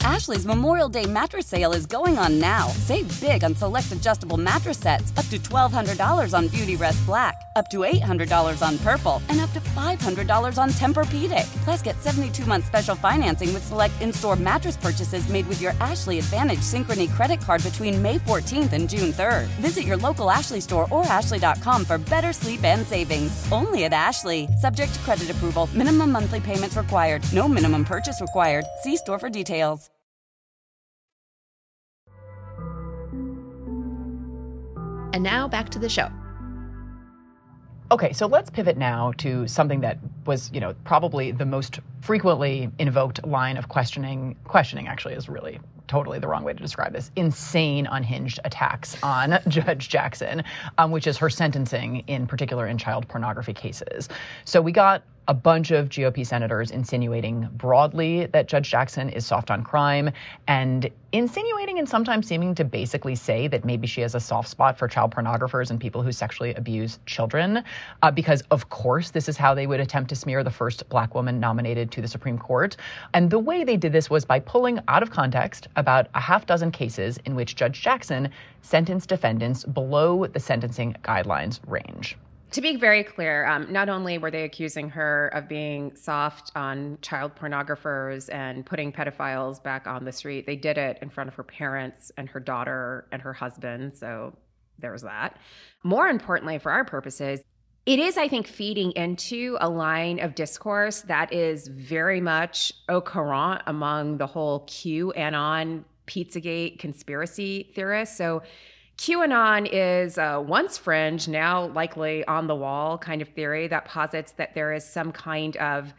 [0.03, 2.67] Ashley's Memorial Day mattress sale is going on now.
[2.69, 7.79] Save big on select adjustable mattress sets, up to $1,200 on Beautyrest Black, up to
[7.79, 11.45] $800 on Purple, and up to $500 on Tempur-Pedic.
[11.63, 16.59] Plus, get 72-month special financing with select in-store mattress purchases made with your Ashley Advantage
[16.59, 19.47] Synchrony credit card between May 14th and June 3rd.
[19.59, 23.45] Visit your local Ashley store or ashley.com for better sleep and savings.
[23.51, 24.47] Only at Ashley.
[24.59, 25.69] Subject to credit approval.
[25.73, 27.21] Minimum monthly payments required.
[27.33, 28.65] No minimum purchase required.
[28.83, 29.89] See store for details.
[35.11, 36.09] And now back to the show.
[37.91, 39.97] Okay, so let's pivot now to something that
[40.27, 44.35] was, you know, probably the most frequently invoked line of questioning.
[44.43, 47.09] Questioning actually is really totally the wrong way to describe this.
[47.15, 50.43] Insane, unhinged attacks on Judge Jackson,
[50.77, 54.07] um, which is her sentencing in particular in child pornography cases.
[54.45, 59.51] So we got a bunch of GOP senators insinuating broadly that Judge Jackson is soft
[59.51, 60.09] on crime
[60.47, 64.75] and insinuating and sometimes seeming to basically say that maybe she has a soft spot
[64.75, 67.63] for child pornographers and people who sexually abuse children.
[68.01, 71.13] Uh, because, of course, this is how they would attempt to smear the first black
[71.13, 72.75] woman nominated to the Supreme Court.
[73.13, 76.47] And the way they did this was by pulling out of context about a half
[76.47, 78.29] dozen cases in which Judge Jackson
[78.63, 82.17] sentenced defendants below the sentencing guidelines range
[82.51, 86.97] to be very clear, um, not only were they accusing her of being soft on
[87.01, 91.35] child pornographers and putting pedophiles back on the street, they did it in front of
[91.35, 93.95] her parents and her daughter and her husband.
[93.95, 94.35] So
[94.79, 95.37] there was that.
[95.83, 97.41] More importantly, for our purposes,
[97.85, 103.01] it is, I think, feeding into a line of discourse that is very much au
[103.01, 108.17] courant among the whole QAnon, Pizzagate conspiracy theorists.
[108.17, 108.41] So
[108.99, 114.33] QAnon is a once fringe, now likely on the wall kind of theory that posits
[114.33, 115.93] that there is some kind of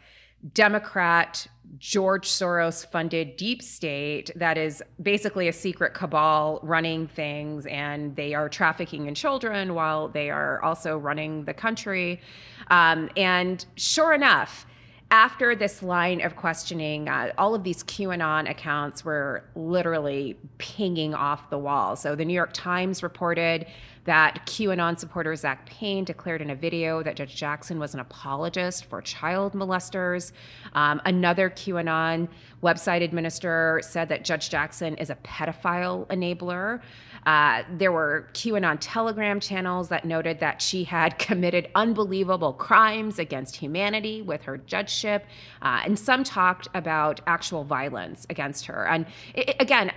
[0.53, 1.47] Democrat,
[1.79, 8.35] George Soros funded deep state that is basically a secret cabal running things, and they
[8.35, 12.21] are trafficking in children while they are also running the country.
[12.69, 14.67] Um, and sure enough,
[15.11, 21.49] after this line of questioning, uh, all of these QAnon accounts were literally pinging off
[21.49, 21.97] the wall.
[21.97, 23.67] So the New York Times reported
[24.05, 28.85] that QAnon supporter Zach Payne declared in a video that Judge Jackson was an apologist
[28.85, 30.31] for child molesters.
[30.73, 32.29] Um, another QAnon
[32.63, 36.81] website administrator said that Judge Jackson is a pedophile enabler.
[37.25, 43.55] Uh, there were QAnon Telegram channels that noted that she had committed unbelievable crimes against
[43.55, 45.25] humanity with her judgeship,
[45.61, 48.87] uh, and some talked about actual violence against her.
[48.87, 49.91] And it, again,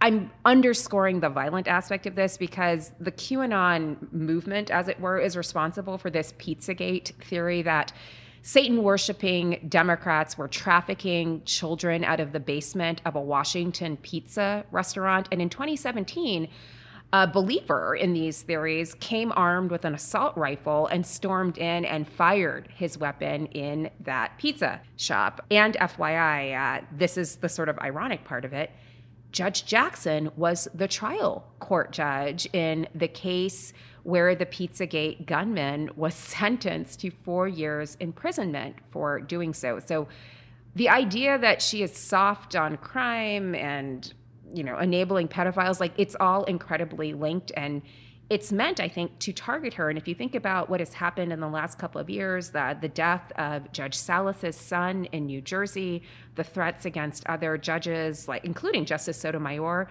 [0.00, 5.36] I'm underscoring the violent aspect of this because the QAnon movement, as it were, is
[5.36, 7.92] responsible for this Pizzagate theory that
[8.42, 15.28] Satan worshiping Democrats were trafficking children out of the basement of a Washington pizza restaurant.
[15.30, 16.48] And in 2017,
[17.12, 22.08] a believer in these theories came armed with an assault rifle and stormed in and
[22.08, 25.44] fired his weapon in that pizza shop.
[25.50, 28.72] And FYI, uh, this is the sort of ironic part of it.
[29.30, 33.72] Judge Jackson was the trial court judge in the case
[34.04, 39.78] where the Pizzagate gunman was sentenced to four years imprisonment for doing so.
[39.78, 40.08] So
[40.74, 44.12] the idea that she is soft on crime and
[44.54, 47.82] you know enabling pedophiles like it's all incredibly linked and
[48.32, 49.90] it's meant, I think, to target her.
[49.90, 52.74] And if you think about what has happened in the last couple of years, the,
[52.80, 56.02] the death of Judge Salas's son in New Jersey,
[56.36, 59.90] the threats against other judges, like including Justice Sotomayor,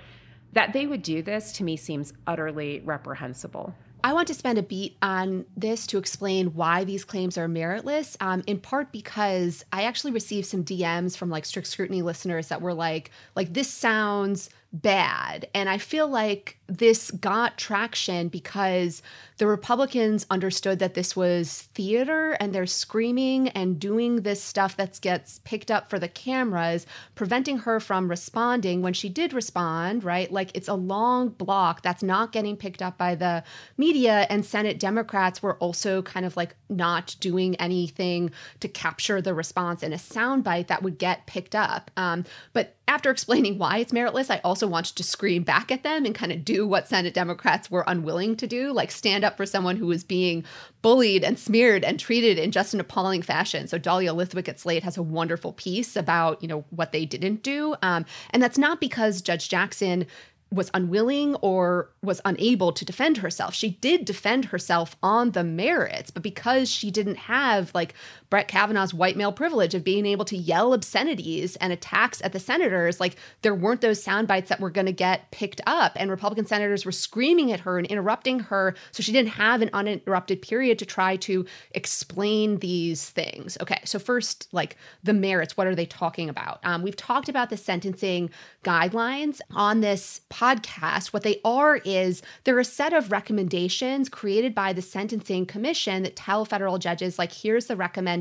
[0.54, 3.76] that they would do this to me seems utterly reprehensible.
[4.04, 8.18] I want to spend a beat on this to explain why these claims are meritless,
[8.20, 12.62] um, in part because I actually received some DMs from like strict scrutiny listeners that
[12.62, 15.48] were like, like this sounds bad.
[15.54, 19.02] And I feel like this got traction because
[19.42, 25.02] the Republicans understood that this was theater and they're screaming and doing this stuff that
[25.02, 26.86] gets picked up for the cameras,
[27.16, 30.32] preventing her from responding when she did respond, right?
[30.32, 33.44] Like it's a long block that's not getting picked up by the
[33.78, 34.28] media.
[34.30, 38.30] And Senate Democrats were also kind of like not doing anything
[38.60, 41.90] to capture the response in a soundbite that would get picked up.
[41.98, 46.06] Um, but after explaining why it's meritless, I also wanted to scream back at them
[46.06, 49.46] and kind of do what Senate Democrats were unwilling to do, like stand up for
[49.46, 50.44] someone who was being
[50.82, 53.68] bullied and smeared and treated in just an appalling fashion.
[53.68, 57.44] So Dahlia Lithwick at Slate has a wonderful piece about, you know, what they didn't
[57.44, 57.76] do.
[57.82, 60.06] Um, and that's not because Judge Jackson
[60.52, 63.54] was unwilling or was unable to defend herself.
[63.54, 67.94] She did defend herself on the merits, but because she didn't have like
[68.32, 72.40] Brett Kavanaugh's white male privilege of being able to yell obscenities and attacks at the
[72.40, 75.92] senators, like there weren't those sound bites that were going to get picked up.
[75.98, 78.74] And Republican senators were screaming at her and interrupting her.
[78.92, 83.58] So she didn't have an uninterrupted period to try to explain these things.
[83.62, 86.62] Okay, so first, like the merits, what are they talking about?
[86.64, 88.30] Um, we've talked about the sentencing
[88.64, 94.72] guidelines on this podcast, what they are is they're a set of recommendations created by
[94.72, 98.21] the Sentencing Commission that tell federal judges, like, here's the recommended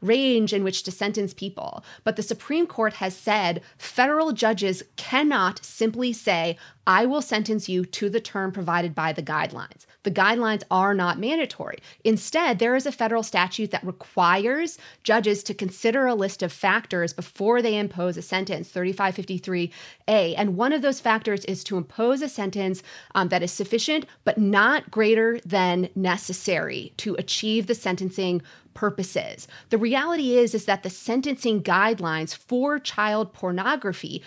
[0.00, 1.84] range in which to sentence people.
[2.04, 6.56] But the Supreme Court has said federal judges cannot simply say,
[6.88, 9.84] I will sentence you to the term provided by the guidelines.
[10.04, 11.80] The guidelines are not mandatory.
[12.02, 17.12] Instead, there is a federal statute that requires judges to consider a list of factors
[17.12, 19.70] before they impose a sentence, 3553A.
[20.08, 22.82] And one of those factors is to impose a sentence
[23.14, 28.40] um, that is sufficient but not greater than necessary to achieve the sentencing
[28.78, 29.48] purposes.
[29.70, 34.22] The reality is is that the sentencing guidelines for child pornography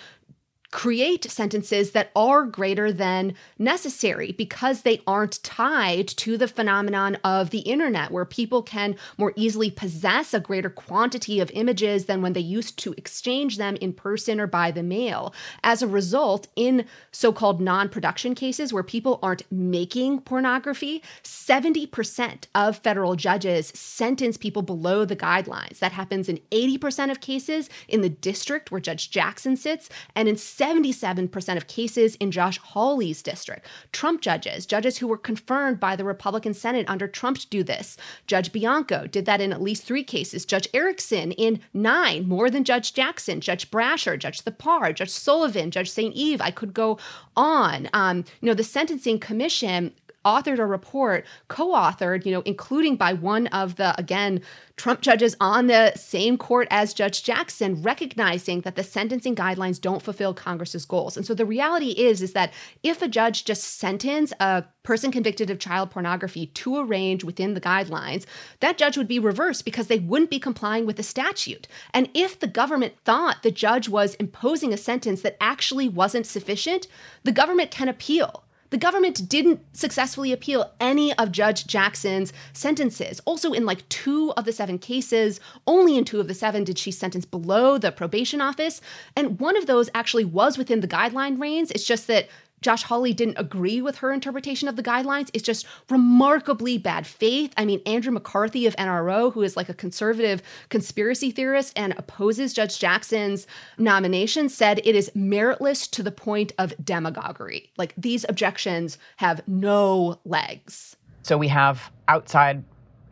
[0.71, 7.49] create sentences that are greater than necessary because they aren't tied to the phenomenon of
[7.49, 12.33] the internet, where people can more easily possess a greater quantity of images than when
[12.33, 15.33] they used to exchange them in person or by the mail.
[15.63, 22.45] As a result, in so called non production cases where people aren't making pornography, 70%
[22.55, 25.79] of federal judges sentence people below the guidelines.
[25.79, 30.37] That happens in 80% of cases in the district where Judge Jackson sits, and in
[30.61, 33.65] 77% of cases in Josh Hawley's district.
[33.91, 37.97] Trump judges, judges who were confirmed by the Republican Senate under Trump do this.
[38.27, 40.45] Judge Bianco did that in at least three cases.
[40.45, 43.41] Judge Erickson in nine, more than Judge Jackson.
[43.41, 46.13] Judge Brasher, Judge Thapar, Judge Sullivan, Judge St.
[46.13, 46.41] Eve.
[46.41, 46.99] I could go
[47.35, 47.89] on.
[47.93, 49.93] Um, you know, the Sentencing Commission
[50.25, 54.41] authored a report, co-authored, you know, including by one of the again
[54.77, 60.01] Trump judges on the same court as Judge Jackson, recognizing that the sentencing guidelines don't
[60.01, 61.15] fulfill Congress's goals.
[61.15, 62.51] And so the reality is is that
[62.81, 67.53] if a judge just sentence a person convicted of child pornography to a range within
[67.53, 68.25] the guidelines,
[68.59, 71.67] that judge would be reversed because they wouldn't be complying with the statute.
[71.93, 76.87] And if the government thought the judge was imposing a sentence that actually wasn't sufficient,
[77.23, 78.43] the government can appeal.
[78.71, 83.21] The government didn't successfully appeal any of Judge Jackson's sentences.
[83.25, 86.79] Also, in like two of the seven cases, only in two of the seven did
[86.79, 88.81] she sentence below the probation office.
[89.15, 91.71] And one of those actually was within the guideline range.
[91.71, 92.29] It's just that
[92.61, 97.53] Josh Hawley didn't agree with her interpretation of the guidelines is just remarkably bad faith.
[97.57, 102.53] I mean, Andrew McCarthy of NRO, who is like a conservative conspiracy theorist and opposes
[102.53, 103.47] Judge Jackson's
[103.77, 107.71] nomination, said it is meritless to the point of demagoguery.
[107.77, 110.95] Like these objections have no legs.
[111.23, 112.63] So we have outside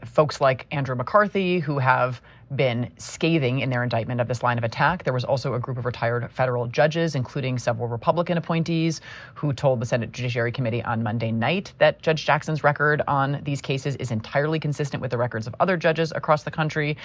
[0.06, 2.22] folks like Andrew McCarthy who have
[2.56, 5.04] been scathing in their indictment of this line of attack.
[5.04, 9.02] There was also a group of retired federal judges, including several Republican appointees,
[9.36, 13.62] who told the Senate Judiciary Committee on Monday night that Judge Jackson's record on these
[13.62, 16.98] cases is entirely consistent with the records of other judges across the country.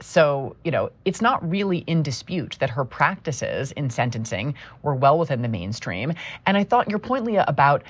[0.00, 5.18] So, you know, it's not really in dispute that her practices in sentencing were well
[5.18, 6.12] within the mainstream.
[6.46, 7.82] And I thought your point, Leah, about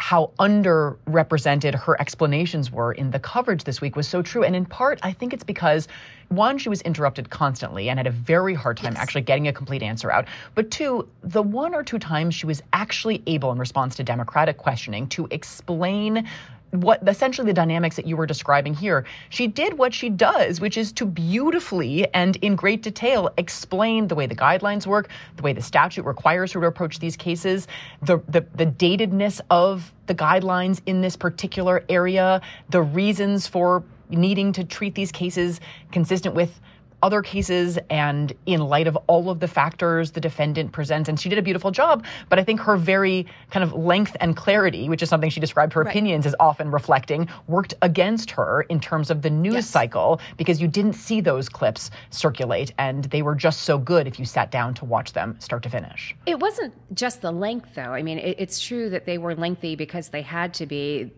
[0.00, 4.42] how underrepresented her explanations were in the coverage this week was so true.
[4.42, 5.88] And in part, I think it's because
[6.28, 9.02] one, she was interrupted constantly and had a very hard time yes.
[9.02, 10.26] actually getting a complete answer out.
[10.54, 14.56] But two, the one or two times she was actually able, in response to Democratic
[14.56, 16.26] questioning, to explain
[16.70, 19.04] what essentially the dynamics that you were describing here.
[19.28, 24.14] She did what she does, which is to beautifully and in great detail explain the
[24.14, 27.66] way the guidelines work, the way the statute requires her to approach these cases,
[28.02, 34.52] the the, the datedness of the guidelines in this particular area, the reasons for needing
[34.52, 35.60] to treat these cases
[35.92, 36.60] consistent with
[37.02, 41.08] other cases and in light of all of the factors the defendant presents.
[41.08, 44.36] And she did a beautiful job, but I think her very kind of length and
[44.36, 45.90] clarity, which is something she described her right.
[45.90, 49.66] opinions as often reflecting, worked against her in terms of the news yes.
[49.68, 54.18] cycle because you didn't see those clips circulate and they were just so good if
[54.18, 56.14] you sat down to watch them start to finish.
[56.26, 57.92] It wasn't just the length, though.
[57.92, 61.12] I mean, it, it's true that they were lengthy because they had to be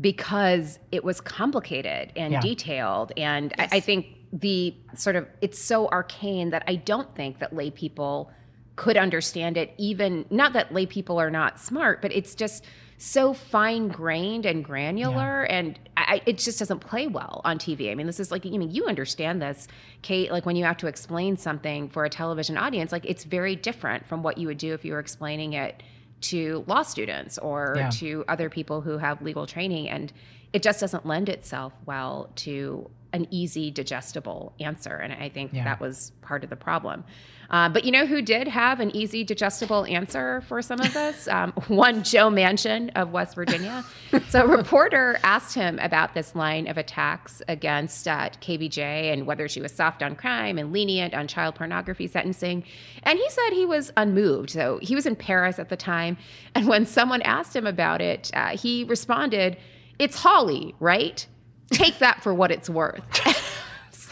[0.00, 2.40] because it was complicated and yeah.
[2.40, 3.12] detailed.
[3.16, 3.72] And yes.
[3.72, 4.06] I, I, think
[4.40, 8.30] the sort of it's so arcane that I don't think that lay people
[8.76, 12.64] could understand it even not that lay people are not smart but it's just
[12.98, 15.56] so fine grained and granular yeah.
[15.56, 17.90] and I, it just doesn't play well on TV.
[17.90, 19.66] I mean, this is like, I mean, you understand this,
[20.02, 23.56] Kate, like when you have to explain something for a television audience, like it's very
[23.56, 25.82] different from what you would do if you were explaining it
[26.22, 27.90] to law students or yeah.
[27.90, 29.88] to other people who have legal training.
[29.88, 30.12] And
[30.52, 34.94] it just doesn't lend itself well to an easy, digestible answer.
[34.94, 35.64] And I think yeah.
[35.64, 37.04] that was part of the problem.
[37.50, 41.28] Uh, but you know who did have an easy, digestible answer for some of this?
[41.36, 43.84] Um, one Joe Manchin of West Virginia.
[44.28, 48.78] so a reporter asked him about this line of attacks against uh, KBJ
[49.12, 52.64] and whether she was soft on crime and lenient on child pornography sentencing.
[53.02, 54.50] And he said he was unmoved.
[54.50, 56.16] So he was in Paris at the time.
[56.54, 59.58] And when someone asked him about it, uh, he responded,
[59.98, 61.26] It's Hawley, right?
[61.70, 63.02] Take that for what it's worth.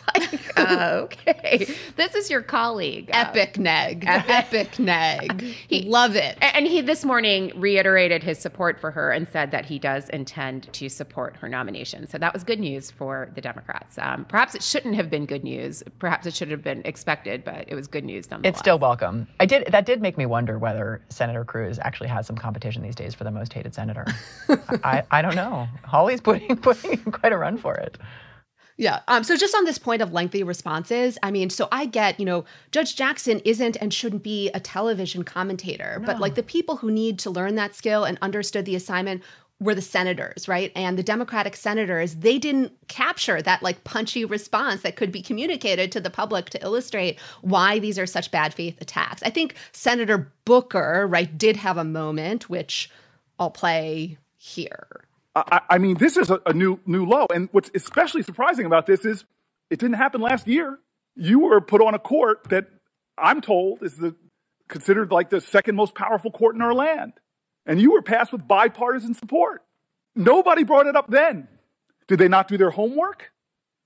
[0.17, 3.11] like, uh, okay, this is your colleague.
[3.13, 4.05] Uh, epic neg.
[4.07, 5.43] Epic neg.
[5.69, 6.37] He, Love it.
[6.41, 10.73] And he this morning reiterated his support for her and said that he does intend
[10.75, 12.07] to support her nomination.
[12.07, 13.99] So that was good news for the Democrats.
[13.99, 15.83] Um, perhaps it shouldn't have been good news.
[15.99, 18.53] Perhaps it should have been expected, but it was good news nonetheless.
[18.53, 19.27] It's still welcome.
[19.41, 22.95] I did that did make me wonder whether Senator Cruz actually has some competition these
[22.95, 24.07] days for the most hated senator.
[24.85, 25.67] I, I don't know.
[25.85, 27.99] Hawley's putting putting quite a run for it.
[28.77, 29.01] Yeah.
[29.07, 32.27] Um, so just on this point of lengthy responses, I mean, so I get, you
[32.27, 36.07] know, Judge Jackson isn't and shouldn't be a television commentator, no.
[36.07, 39.23] but like the people who need to learn that skill and understood the assignment
[39.61, 40.73] were the senators, right?
[40.75, 45.93] And the Democratic senators, they didn't capture that like punchy response that could be communicated
[45.93, 49.23] to the public to illustrate why these are such bad faith attacks.
[49.23, 52.91] I think Senator Booker, right, did have a moment, which
[53.39, 55.05] I'll play here.
[55.35, 57.27] I, I mean, this is a, a new new low.
[57.35, 59.25] And what's especially surprising about this is
[59.71, 60.79] it didn't happen last year.
[61.17, 62.67] You were put on a court that
[63.19, 64.15] I'm told is the
[64.69, 67.13] considered like the second most powerful court in our land.
[67.67, 69.63] And you were passed with bipartisan support.
[70.15, 71.49] Nobody brought it up then.
[72.07, 73.33] Did they not do their homework?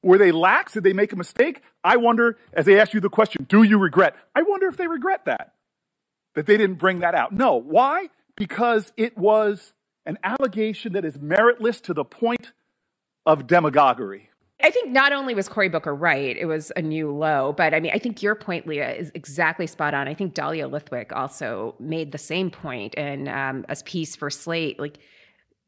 [0.02, 0.72] Were they lax?
[0.72, 1.62] Did they make a mistake?
[1.82, 4.14] I wonder, as they ask you the question, do you regret?
[4.34, 5.54] I wonder if they regret that,
[6.34, 7.32] that they didn't bring that out.
[7.32, 7.56] No.
[7.56, 8.08] Why?
[8.36, 9.72] Because it was
[10.08, 12.52] an allegation that is meritless to the point
[13.26, 14.30] of demagoguery.
[14.60, 17.78] I think not only was Cory Booker right, it was a new low, but I
[17.78, 20.08] mean, I think your point, Leah, is exactly spot on.
[20.08, 24.80] I think Dahlia Lithwick also made the same point in um, a piece for Slate.
[24.80, 24.98] Like,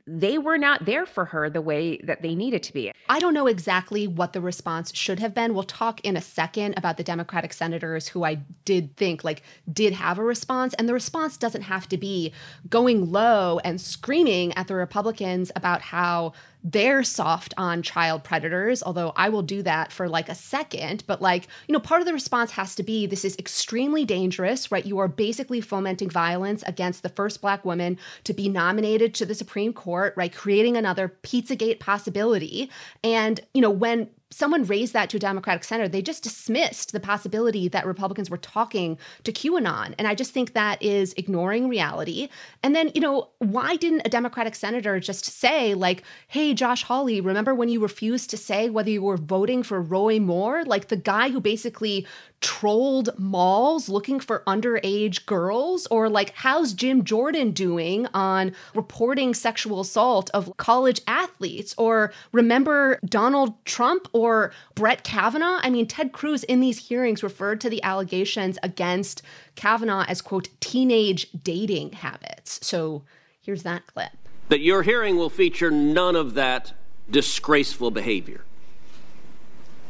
[0.07, 2.93] they were not there for her the way that they needed to be.
[3.09, 5.55] I don't know exactly what the response should have been.
[5.55, 9.43] We'll talk in a second about the Democratic senators who I did think like
[9.73, 12.33] did have a response and the response doesn't have to be
[12.69, 16.33] going low and screaming at the Republicans about how
[16.63, 21.05] they're soft on child predators, although I will do that for like a second.
[21.07, 24.71] But, like, you know, part of the response has to be this is extremely dangerous,
[24.71, 24.85] right?
[24.85, 29.35] You are basically fomenting violence against the first Black woman to be nominated to the
[29.35, 30.35] Supreme Court, right?
[30.35, 32.71] Creating another Pizzagate possibility.
[33.03, 37.01] And, you know, when someone raised that to a Democratic senator, they just dismissed the
[37.01, 39.95] possibility that Republicans were talking to QAnon.
[39.99, 42.29] And I just think that is ignoring reality.
[42.63, 47.21] And then, you know, why didn't a Democratic senator just say, like, hey, Josh Hawley,
[47.21, 50.65] remember when you refused to say whether you were voting for Roy Moore?
[50.65, 52.07] Like the guy who basically
[52.41, 55.87] trolled malls looking for underage girls?
[55.87, 61.75] Or like, how's Jim Jordan doing on reporting sexual assault of college athletes?
[61.79, 65.61] Or remember Donald Trump or Brett Kavanaugh?
[65.63, 69.23] I mean, Ted Cruz in these hearings referred to the allegations against
[69.55, 72.67] Kavanaugh as, quote, teenage dating habits.
[72.67, 73.03] So
[73.41, 74.13] here's that clip.
[74.49, 76.73] That your hearing will feature none of that
[77.11, 78.45] disgraceful behavior.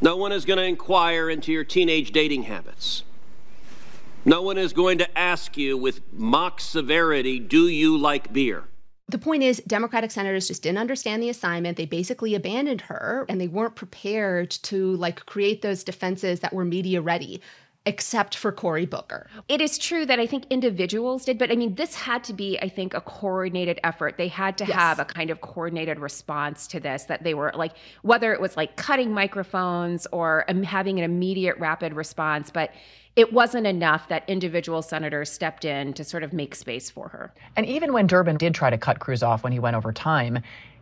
[0.03, 3.03] No one is going to inquire into your teenage dating habits.
[4.25, 8.65] No one is going to ask you with mock severity, do you like beer?
[9.07, 11.77] The point is, Democratic senators just didn't understand the assignment.
[11.77, 16.65] They basically abandoned her and they weren't prepared to like create those defenses that were
[16.65, 17.41] media ready
[17.85, 19.27] except for Cory Booker.
[19.49, 22.59] It is true that I think individuals did, but I mean, this had to be,
[22.61, 24.17] I think, a coordinated effort.
[24.17, 24.75] They had to Yes.
[24.75, 27.73] have a kind of coordinated response to this, that they were like,
[28.03, 32.69] whether it was like cutting microphones or um, having an immediate rapid response, but
[33.15, 37.33] it wasn't enough that individual senators stepped in to sort of make space for her.
[37.57, 40.39] And even when Durbin did try to cut Cruz off when he went over time,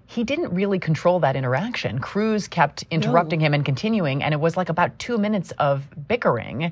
[0.10, 2.00] he didn't really control that interaction.
[2.00, 6.72] Cruz kept interrupting him and continuing, and it was like about two minutes of bickering.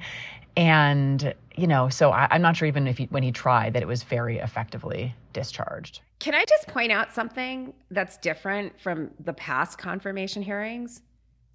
[0.55, 3.83] And, you know, so I, I'm not sure even if he, when he tried that
[3.83, 6.01] it was very effectively discharged.
[6.17, 11.03] Can I just point out something that's different from the past confirmation hearings?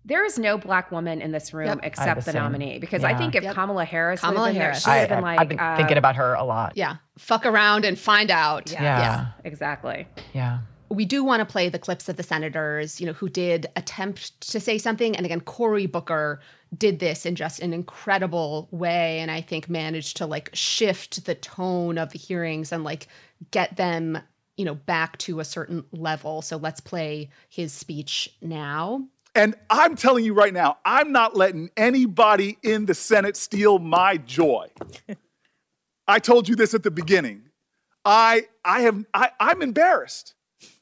[0.04, 1.80] There is no black woman in this room Yep.
[1.82, 2.78] Except the the, nominee.
[2.78, 3.54] Because I think if Yep.
[3.56, 4.84] Kamala Harris Kamala would have been Harris.
[4.84, 6.44] there, she would I, have been I- like, I've been uh, thinking about her a
[6.44, 6.74] lot.
[6.76, 6.96] Yeah.
[7.18, 8.70] Fuck around and find out.
[8.70, 9.26] Yes, Yeah.
[9.44, 10.06] exactly.
[10.32, 10.58] Yeah.
[10.92, 14.40] We do want to play the clips of the senators, you know, who did attempt
[14.50, 15.16] to say something.
[15.16, 16.40] And again, Cory Booker
[16.76, 19.18] did this in just an incredible way.
[19.20, 23.08] And I think managed to like shift the tone of the hearings and like
[23.50, 24.18] get them,
[24.56, 26.42] you know, back to a certain level.
[26.42, 29.06] So let's play his speech now.
[29.34, 34.18] And I'm telling you right now, I'm not letting anybody in the Senate steal my
[34.18, 34.68] joy.
[36.06, 37.44] I told you this at the beginning.
[38.04, 40.34] I I have I, I'm embarrassed.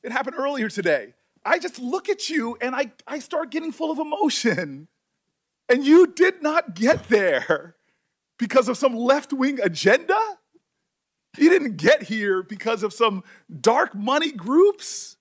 [0.03, 1.15] It happened earlier today.
[1.45, 4.89] I just look at you and I, I start getting full of emotion.
[5.69, 7.77] And you did not get there
[8.39, 10.19] because of some left-wing agenda.
[11.39, 13.23] You didn't get here because of some
[13.61, 15.17] dark money groups.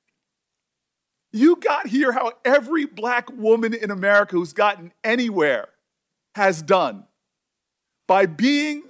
[1.32, 5.70] You got here how every black woman in America who's gotten anywhere
[6.34, 7.06] has done
[8.08, 8.84] by being,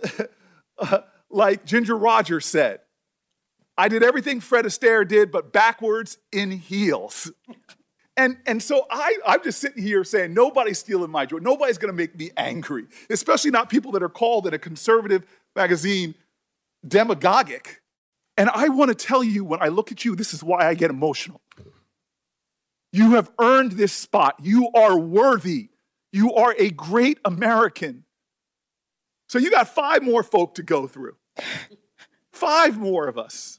[1.30, 2.80] like Ginger Rogers said,
[3.80, 7.32] I did everything Fred Astaire did, but backwards in heels.
[8.18, 11.38] And, and so I, I'm just sitting here saying, nobody's stealing my joy.
[11.38, 15.26] Nobody's gonna make me angry, especially not people that are called in a conservative
[15.56, 16.16] magazine
[16.86, 17.82] demagogic.
[18.36, 20.90] And I wanna tell you, when I look at you, this is why I get
[20.90, 21.40] emotional.
[22.92, 24.36] You have earned this spot.
[24.44, 25.70] You are worthy.
[26.12, 28.04] You are a great American.
[29.30, 31.16] So you got five more folk to go through.
[32.34, 33.59] Five more of us.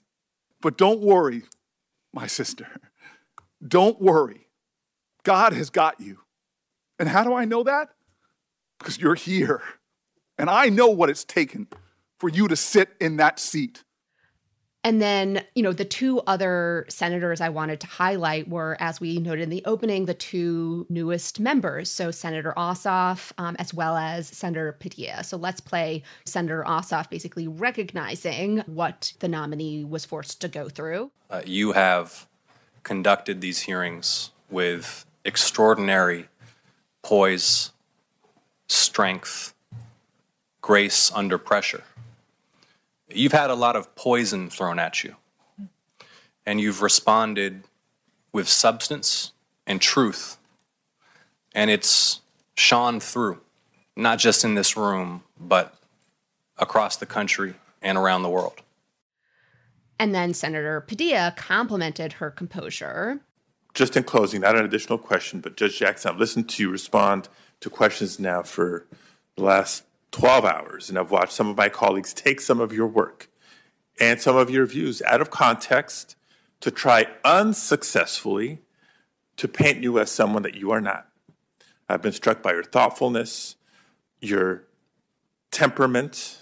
[0.61, 1.45] But don't worry,
[2.13, 2.67] my sister.
[3.67, 4.49] Don't worry.
[5.23, 6.19] God has got you.
[6.99, 7.91] And how do I know that?
[8.79, 9.63] Because you're here.
[10.39, 11.69] And I know what it's taken
[12.19, 13.85] for you to sit in that seat.
[14.83, 19.19] And then, you know, the two other senators I wanted to highlight were, as we
[19.19, 21.91] noted in the opening, the two newest members.
[21.91, 25.23] So Senator Ossoff, um, as well as Senator Padilla.
[25.23, 31.11] So let's play Senator Ossoff basically recognizing what the nominee was forced to go through.
[31.29, 32.27] Uh, you have
[32.83, 36.29] conducted these hearings with extraordinary
[37.03, 37.73] poise,
[38.67, 39.53] strength,
[40.63, 41.85] grace under pressure.
[43.13, 45.17] You've had a lot of poison thrown at you,
[46.47, 47.65] and you've responded
[48.33, 49.33] with substance
[49.67, 50.37] and truth,
[51.55, 52.21] and it's
[52.55, 53.41] shone through,
[53.97, 55.75] not just in this room, but
[56.59, 58.63] across the country and around the world.
[59.99, 63.21] And then Senator Padilla complimented her composure.
[63.75, 67.29] Just in closing, not an additional question, but Judge Jackson, I've listened to you respond
[67.61, 68.87] to questions now for
[69.37, 72.87] the last 12 hours, and I've watched some of my colleagues take some of your
[72.87, 73.29] work
[73.99, 76.17] and some of your views out of context
[76.61, 78.61] to try unsuccessfully
[79.37, 81.09] to paint you as someone that you are not.
[81.89, 83.57] I've been struck by your thoughtfulness,
[84.21, 84.65] your
[85.51, 86.39] temperament,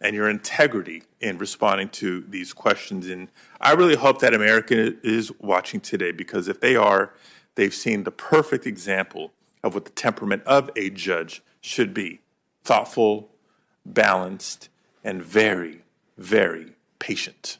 [0.00, 3.08] and your integrity in responding to these questions.
[3.08, 3.28] And
[3.60, 7.14] I really hope that America is watching today because if they are,
[7.54, 9.32] they've seen the perfect example
[9.64, 12.20] of what the temperament of a judge should be
[12.66, 13.30] thoughtful,
[13.84, 14.68] balanced,
[15.04, 15.82] and very,
[16.18, 17.58] very patient.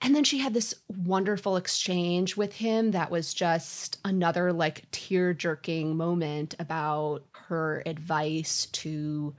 [0.00, 5.34] And then she had this wonderful exchange with him that was just another like tear
[5.34, 9.34] jerking moment about her advice to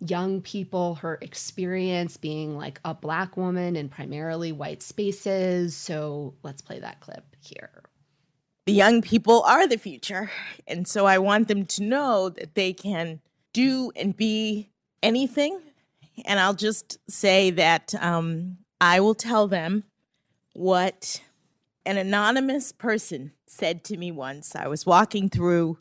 [0.00, 5.74] young people, her experience being like a black woman in primarily white spaces.
[5.74, 7.84] So let's play that clip here.
[8.66, 10.30] The young people are the future.
[10.66, 13.20] And so I want them to know that they can
[13.52, 14.70] do and be
[15.02, 15.60] anything.
[16.24, 19.84] And I'll just say that um, I will tell them
[20.52, 21.22] what
[21.84, 24.54] an anonymous person said to me once.
[24.54, 25.78] I was walking through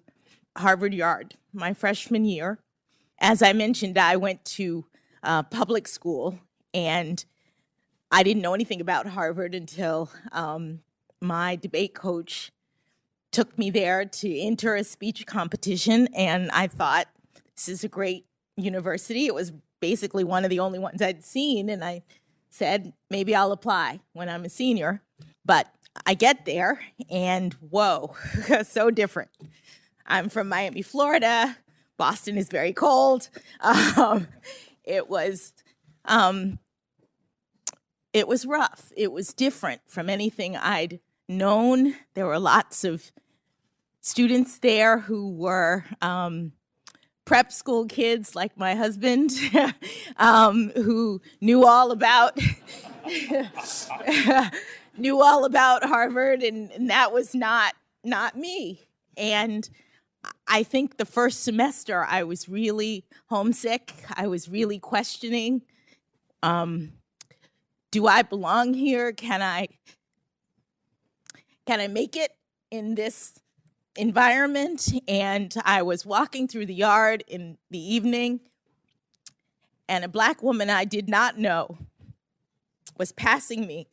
[0.57, 2.59] Harvard Yard my freshman year.
[3.19, 4.85] As I mentioned, I went to
[5.23, 6.39] uh, public school
[6.73, 7.23] and
[8.11, 10.79] I didn't know anything about Harvard until um,
[11.21, 12.51] my debate coach
[13.31, 16.07] took me there to enter a speech competition.
[16.13, 17.07] And I thought,
[17.55, 18.25] this is a great
[18.57, 19.25] university.
[19.25, 21.69] It was basically one of the only ones I'd seen.
[21.69, 22.03] And I
[22.49, 25.01] said, maybe I'll apply when I'm a senior.
[25.43, 25.67] But
[26.05, 28.15] I get there and whoa,
[28.63, 29.31] so different.
[30.05, 31.57] I'm from Miami, Florida.
[31.97, 33.29] Boston is very cold.
[33.97, 34.27] Um,
[34.83, 35.53] it was,
[36.05, 36.57] um,
[38.13, 38.91] it was rough.
[38.97, 40.99] It was different from anything I'd
[41.29, 41.95] known.
[42.15, 43.11] There were lots of
[44.01, 46.53] students there who were um,
[47.25, 49.31] prep school kids like my husband
[50.17, 52.37] um, who knew all about
[54.97, 58.81] knew all about Harvard and, and, that was not not me.
[59.15, 59.69] And
[60.47, 63.93] I think the first semester I was really homesick.
[64.13, 65.61] I was really questioning
[66.43, 66.93] um,
[67.91, 69.11] do I belong here?
[69.11, 69.67] Can I
[71.65, 72.35] can I make it
[72.71, 73.40] in this
[73.95, 78.39] environment and I was walking through the yard in the evening
[79.89, 81.77] and a black woman I did not know
[82.97, 83.87] was passing me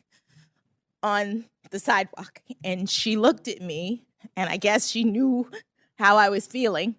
[1.02, 4.04] on the sidewalk and she looked at me
[4.36, 5.50] and I guess she knew
[5.98, 6.94] how I was feeling.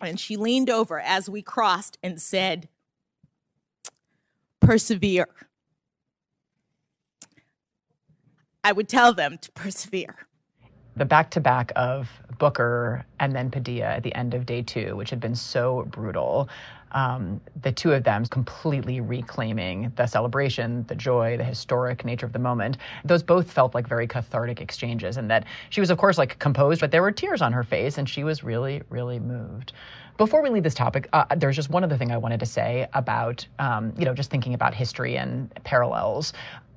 [0.00, 2.68] And she leaned over as we crossed and said
[4.60, 5.28] persevere.
[8.62, 10.26] I would tell them to persevere
[10.96, 14.96] the back to back of Booker and then Padilla at the end of day two,
[14.96, 16.48] which had been so brutal.
[16.92, 22.32] Um, the two of them completely reclaiming the celebration, the joy, the historic nature of
[22.32, 22.76] the moment.
[23.04, 26.80] Those both felt like very cathartic exchanges, and that she was, of course, like composed,
[26.80, 29.72] but there were tears on her face, and she was really, really moved.
[30.16, 32.86] Before we leave this topic, uh, there's just one other thing I wanted to say
[32.92, 36.32] about, um, you know, just thinking about history and parallels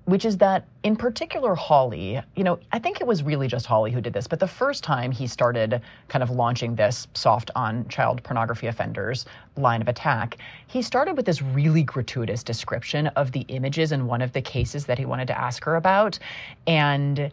[0.08, 3.92] which is that in particular Hawley, you know, I think it was really just Hawley
[3.92, 7.86] who did this, but the first time he started kind of launching this soft on
[7.90, 9.26] child pornography offenders
[9.58, 10.38] line of attack,
[10.68, 14.86] he started with this really gratuitous description of the images in one of the cases
[14.86, 16.18] that he wanted to ask her about.
[16.68, 17.30] And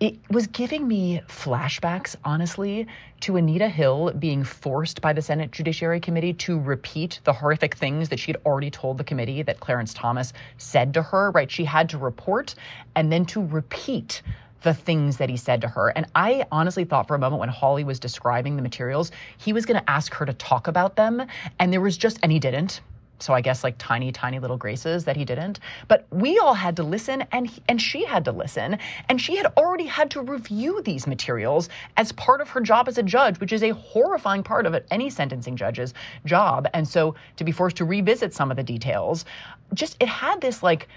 [0.00, 2.86] it was giving me flashbacks, honestly,
[3.20, 8.08] to Anita Hill being forced by the Senate Judiciary Committee to repeat the horrific things
[8.08, 11.50] that she had already told the committee that Clarence Thomas said to her, right?
[11.50, 12.54] She had to report
[12.96, 14.22] and then to repeat
[14.62, 15.90] the things that he said to her.
[15.90, 19.64] And I honestly thought for a moment when Hawley was describing the materials, he was
[19.66, 21.22] going to ask her to talk about them.
[21.58, 22.80] And there was just, and he didn't.
[23.24, 25.60] So I guess like tiny, tiny little graces that he didn't.
[25.88, 29.36] But we all had to listen, and he, and she had to listen, and she
[29.36, 33.40] had already had to review these materials as part of her job as a judge,
[33.40, 35.94] which is a horrifying part of any sentencing judge's
[36.26, 36.68] job.
[36.74, 39.24] And so to be forced to revisit some of the details,
[39.72, 40.88] just it had this like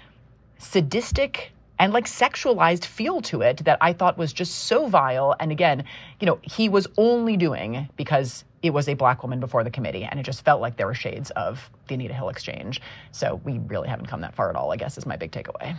[0.58, 5.34] sadistic and like sexualized feel to it that I thought was just so vile.
[5.40, 5.84] And again,
[6.20, 10.04] you know, he was only doing because it was a black woman before the committee,
[10.04, 12.80] and it just felt like there were shades of the Anita Hill exchange.
[13.12, 15.76] So we really haven't come that far at all, I guess, is my big takeaway.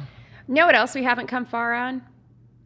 [0.47, 2.01] know what else we haven't come far on?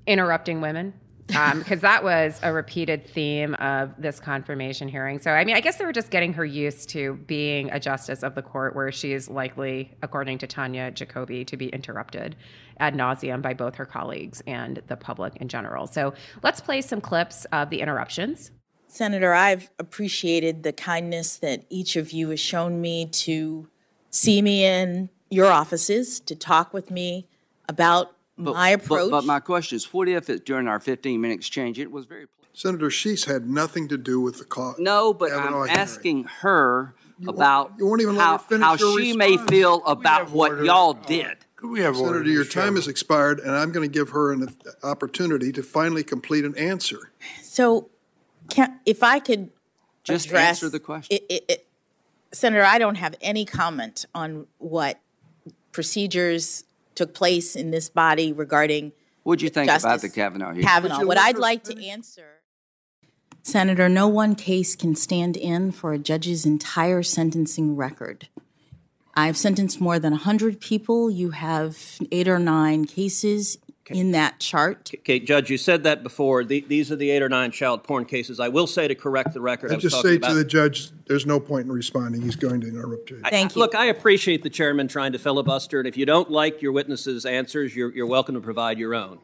[0.06, 0.94] Interrupting women.
[1.28, 5.20] Because um, that was a repeated theme of this confirmation hearing.
[5.20, 8.24] So, I mean, I guess they were just getting her used to being a justice
[8.24, 12.36] of the court where she is likely, according to Tonja Jacobi, to be interrupted
[12.80, 15.88] ad nauseum by both her colleagues and the public in general.
[15.88, 16.14] So,
[16.44, 18.52] let's play some clips of the interruptions.
[18.88, 23.68] Senator, I've appreciated the kindness that each of you has shown me to
[24.12, 27.28] see me in your offices, to talk with me
[27.68, 29.12] about my approach.
[29.12, 32.28] But, but my question is, what if it, during our 15-minute exchange, it was very
[32.54, 34.78] Senator Sheets had nothing to do with the cause.
[34.78, 35.72] No, but I'm hearing.
[35.72, 36.94] asking her
[37.28, 39.50] about you won't even let how, her finish how your she may response.
[39.50, 41.38] feel about what y'all uh, did.
[41.56, 44.56] Could we have Senator, your time has expired, and I'm going to give her an
[44.84, 47.12] opportunity to finally complete an answer.
[47.42, 47.90] So,
[48.50, 49.50] can, if I could
[50.04, 51.16] Just address, answer the question.
[51.16, 51.68] It, it, it,
[52.34, 55.00] Senator, I don't have any comment on what
[55.72, 56.66] procedures
[56.96, 60.68] took place in this body regarding What'd you think about the Kavanaugh hearing?
[60.68, 61.06] Kavanaugh.
[61.06, 62.42] What I'd like to answer,
[63.42, 68.28] Senator, no one case can stand in for a judge's entire sentencing record.
[69.16, 71.12] I've sentenced more than 100 people.
[71.12, 73.58] You have eight or nine cases
[73.92, 74.92] in that chart.
[75.00, 76.44] Okay, Judge, you said that before.
[76.44, 78.40] The, these are the eight or nine child porn cases.
[78.40, 79.72] I will say to correct the record.
[79.72, 82.22] I I just say about, to the judge, there's no point in responding.
[82.22, 83.22] He's going to interrupt you.
[83.24, 86.72] I- Look, I appreciate the chairman trying to filibuster, and if you don't like your
[86.72, 89.20] witnesses' answers, you're, you're welcome to provide your own.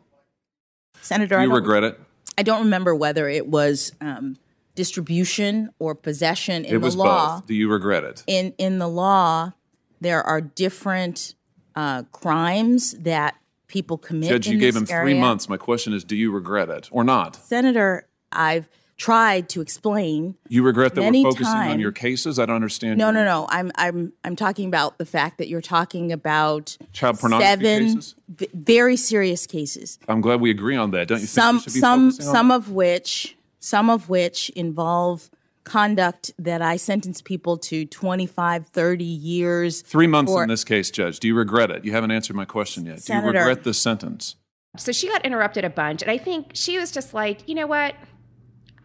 [1.01, 1.99] Senator, Do you don't- regret it?
[2.37, 4.37] I don't remember whether it was um,
[4.75, 7.39] distribution or possession in it was the law.
[7.39, 7.47] both.
[7.47, 8.23] Do you regret it?
[8.27, 9.51] In in the law,
[9.99, 11.35] there are different
[11.75, 13.35] uh, crimes that
[13.69, 14.29] people commit.
[14.29, 15.47] Judge, you gave him three months.
[15.47, 17.37] My question is, do you regret it or not?
[17.37, 18.67] Senator, I've
[18.97, 20.35] tried to explain.
[20.49, 22.37] You regret that we're focusing on your cases?
[22.37, 22.97] I don't understand.
[22.97, 23.47] No, your no, no.
[23.49, 28.15] I'm I'm I'm talking about the fact that you're talking about Child pornography seven cases?
[28.27, 29.97] v- very serious cases.
[30.09, 31.07] I'm glad we agree on that.
[31.07, 35.29] Don't you think some be some on some of which some of which involve
[35.63, 40.89] conduct that I sentence people to 25 30 years Three months for- in this case,
[40.91, 41.19] Judge.
[41.19, 41.85] Do you regret it?
[41.85, 43.03] You haven't answered my question yet.
[43.03, 44.35] Do you regret this sentence?
[44.77, 46.01] So she got interrupted a bunch.
[46.01, 47.95] And I think she was just like, you know what?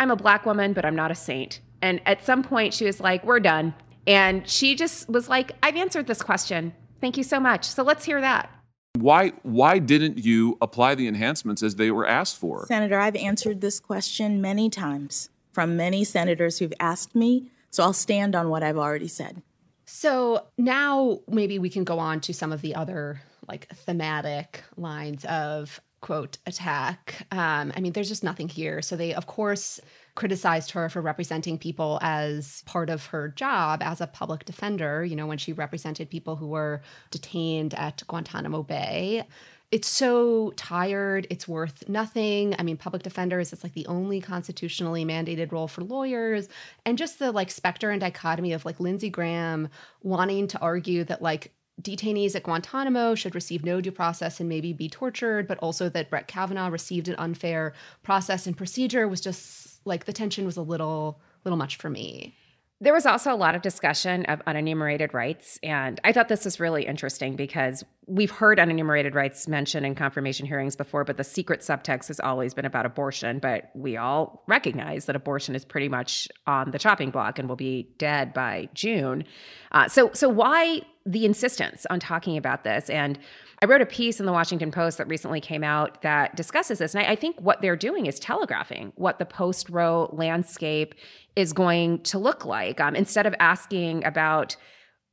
[0.00, 1.60] I'm a black woman, but I'm not a saint.
[1.82, 3.74] And at some point, she was like, we're done.
[4.06, 6.74] And she just was like, I've answered this question.
[7.00, 7.66] Thank you so much.
[7.66, 8.50] So let's hear that.
[8.98, 12.64] Why why didn't you apply the enhancements as they were asked for?
[12.66, 17.92] Senator, I've answered this question many times from many senators who've asked me, so I'll
[17.92, 19.42] stand on what I've already said.
[19.86, 25.24] So now maybe we can go on to some of the other like thematic lines
[25.26, 27.26] of quote attack.
[27.30, 28.82] Um, I mean, there's just nothing here.
[28.82, 29.80] So they, of course,
[30.14, 35.16] criticized her for representing people as part of her job as a public defender, you
[35.16, 39.24] know, when she represented people who were detained at Guantanamo Bay.
[39.70, 42.54] It's so tired, it's worth nothing.
[42.58, 46.48] I mean, public defenders, it's like the only constitutionally mandated role for lawyers.
[46.84, 49.68] And just the like specter and dichotomy of like Lindsey Graham
[50.02, 51.52] wanting to argue that like
[51.82, 56.08] detainees at Guantanamo should receive no due process and maybe be tortured, but also that
[56.08, 60.62] Brett Kavanaugh received an unfair process and procedure was just like the tension was a
[60.62, 62.34] little little much for me.
[62.80, 65.58] There was also a lot of discussion of unenumerated rights.
[65.62, 70.44] And I thought this was really interesting because we've heard unenumerated rights mentioned in confirmation
[70.44, 73.38] hearings before, but the secret subtext has always been about abortion.
[73.38, 77.56] But we all recognize that abortion is pretty much on the chopping block and will
[77.56, 79.24] be dead by June.
[79.70, 82.90] Uh, so, so why the insistence on talking about this?
[82.90, 83.18] And
[83.62, 86.94] I wrote a piece in the Washington Post that recently came out that discusses this.
[86.94, 90.94] And I, I think what they're doing is telegraphing what the post Roe landscape
[91.36, 92.80] is going to look like.
[92.80, 94.56] Um, instead of asking about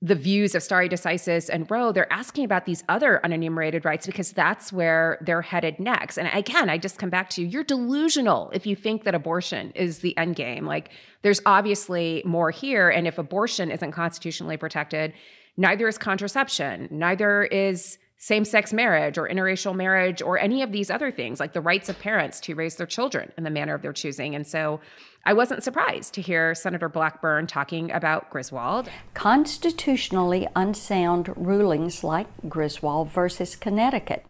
[0.03, 4.31] the views of stare decisis and Roe, they're asking about these other unenumerated rights because
[4.31, 6.17] that's where they're headed next.
[6.17, 9.71] And again, I just come back to you you're delusional if you think that abortion
[9.75, 10.65] is the end game.
[10.65, 10.89] Like
[11.21, 12.89] there's obviously more here.
[12.89, 15.13] And if abortion isn't constitutionally protected,
[15.55, 20.91] neither is contraception, neither is same sex marriage or interracial marriage or any of these
[20.91, 23.81] other things, like the rights of parents to raise their children in the manner of
[23.81, 24.35] their choosing.
[24.35, 24.79] And so
[25.25, 28.91] I wasn't surprised to hear Senator Blackburn talking about Griswold.
[29.15, 34.23] Constitutionally unsound rulings like Griswold versus Connecticut.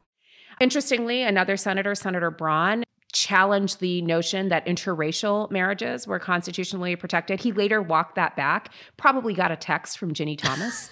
[0.61, 7.41] Interestingly, another senator, Senator Braun, challenged the notion that interracial marriages were constitutionally protected.
[7.41, 10.89] He later walked that back, probably got a text from Ginny Thomas.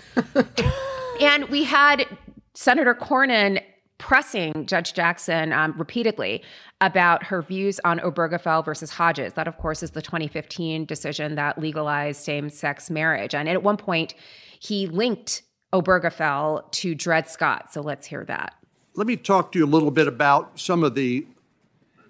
[1.22, 2.06] and we had
[2.54, 3.62] Senator Cornyn
[4.00, 6.42] pressing Judge Jackson um, repeatedly
[6.82, 9.34] about her views on Obergefell versus Hodges.
[9.34, 13.36] That, of course, is the 2015 decision that legalized same sex marriage.
[13.36, 14.16] And at one point,
[14.60, 15.44] he linked
[15.74, 17.72] Obergefell to Dred Scott.
[17.74, 18.56] So let's hear that.
[18.96, 21.28] Let me talk to you a little bit about some of the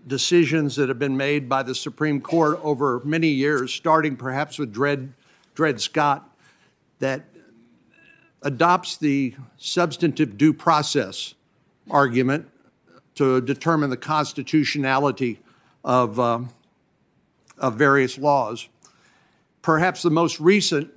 [0.08, 4.72] decisions that have been made by the Supreme Court over many years, starting perhaps with
[4.72, 5.14] Dred,
[5.56, 6.30] Dred Scott,
[7.00, 7.26] that
[8.42, 11.34] adopts the substantive due process
[11.90, 12.50] argument
[13.16, 15.42] to determine the constitutionality
[15.84, 16.50] of, um,
[17.58, 18.70] of various laws.
[19.62, 20.90] Perhaps the most recent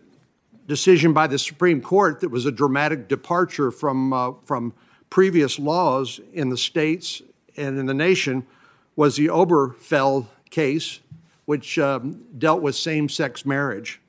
[0.69, 4.73] decision by the Supreme Court that was a dramatic departure from, uh, from
[5.11, 7.23] previous laws in the states
[7.57, 8.47] and in the nation
[8.95, 11.01] was the Obergefell case,
[11.45, 14.01] which um, dealt with same sex marriage.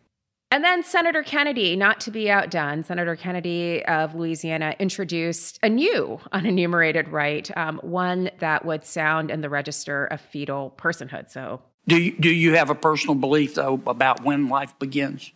[0.53, 6.19] And then Senator Kennedy, not to be outdone, Senator Kennedy of Louisiana introduced a new
[6.31, 11.31] unenumerated right, um, one that would sound in the register of fetal personhood.
[11.31, 15.31] So, do you, do you have a personal belief, though, about when life begins?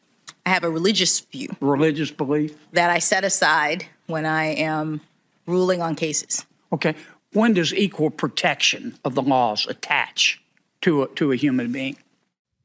[0.45, 1.49] I have a religious view.
[1.61, 2.55] Religious belief?
[2.73, 5.01] That I set aside when I am
[5.47, 6.45] ruling on cases.
[6.71, 6.93] Okay.
[7.33, 10.43] When does equal protection of the laws attach
[10.81, 11.97] to a, to a human being?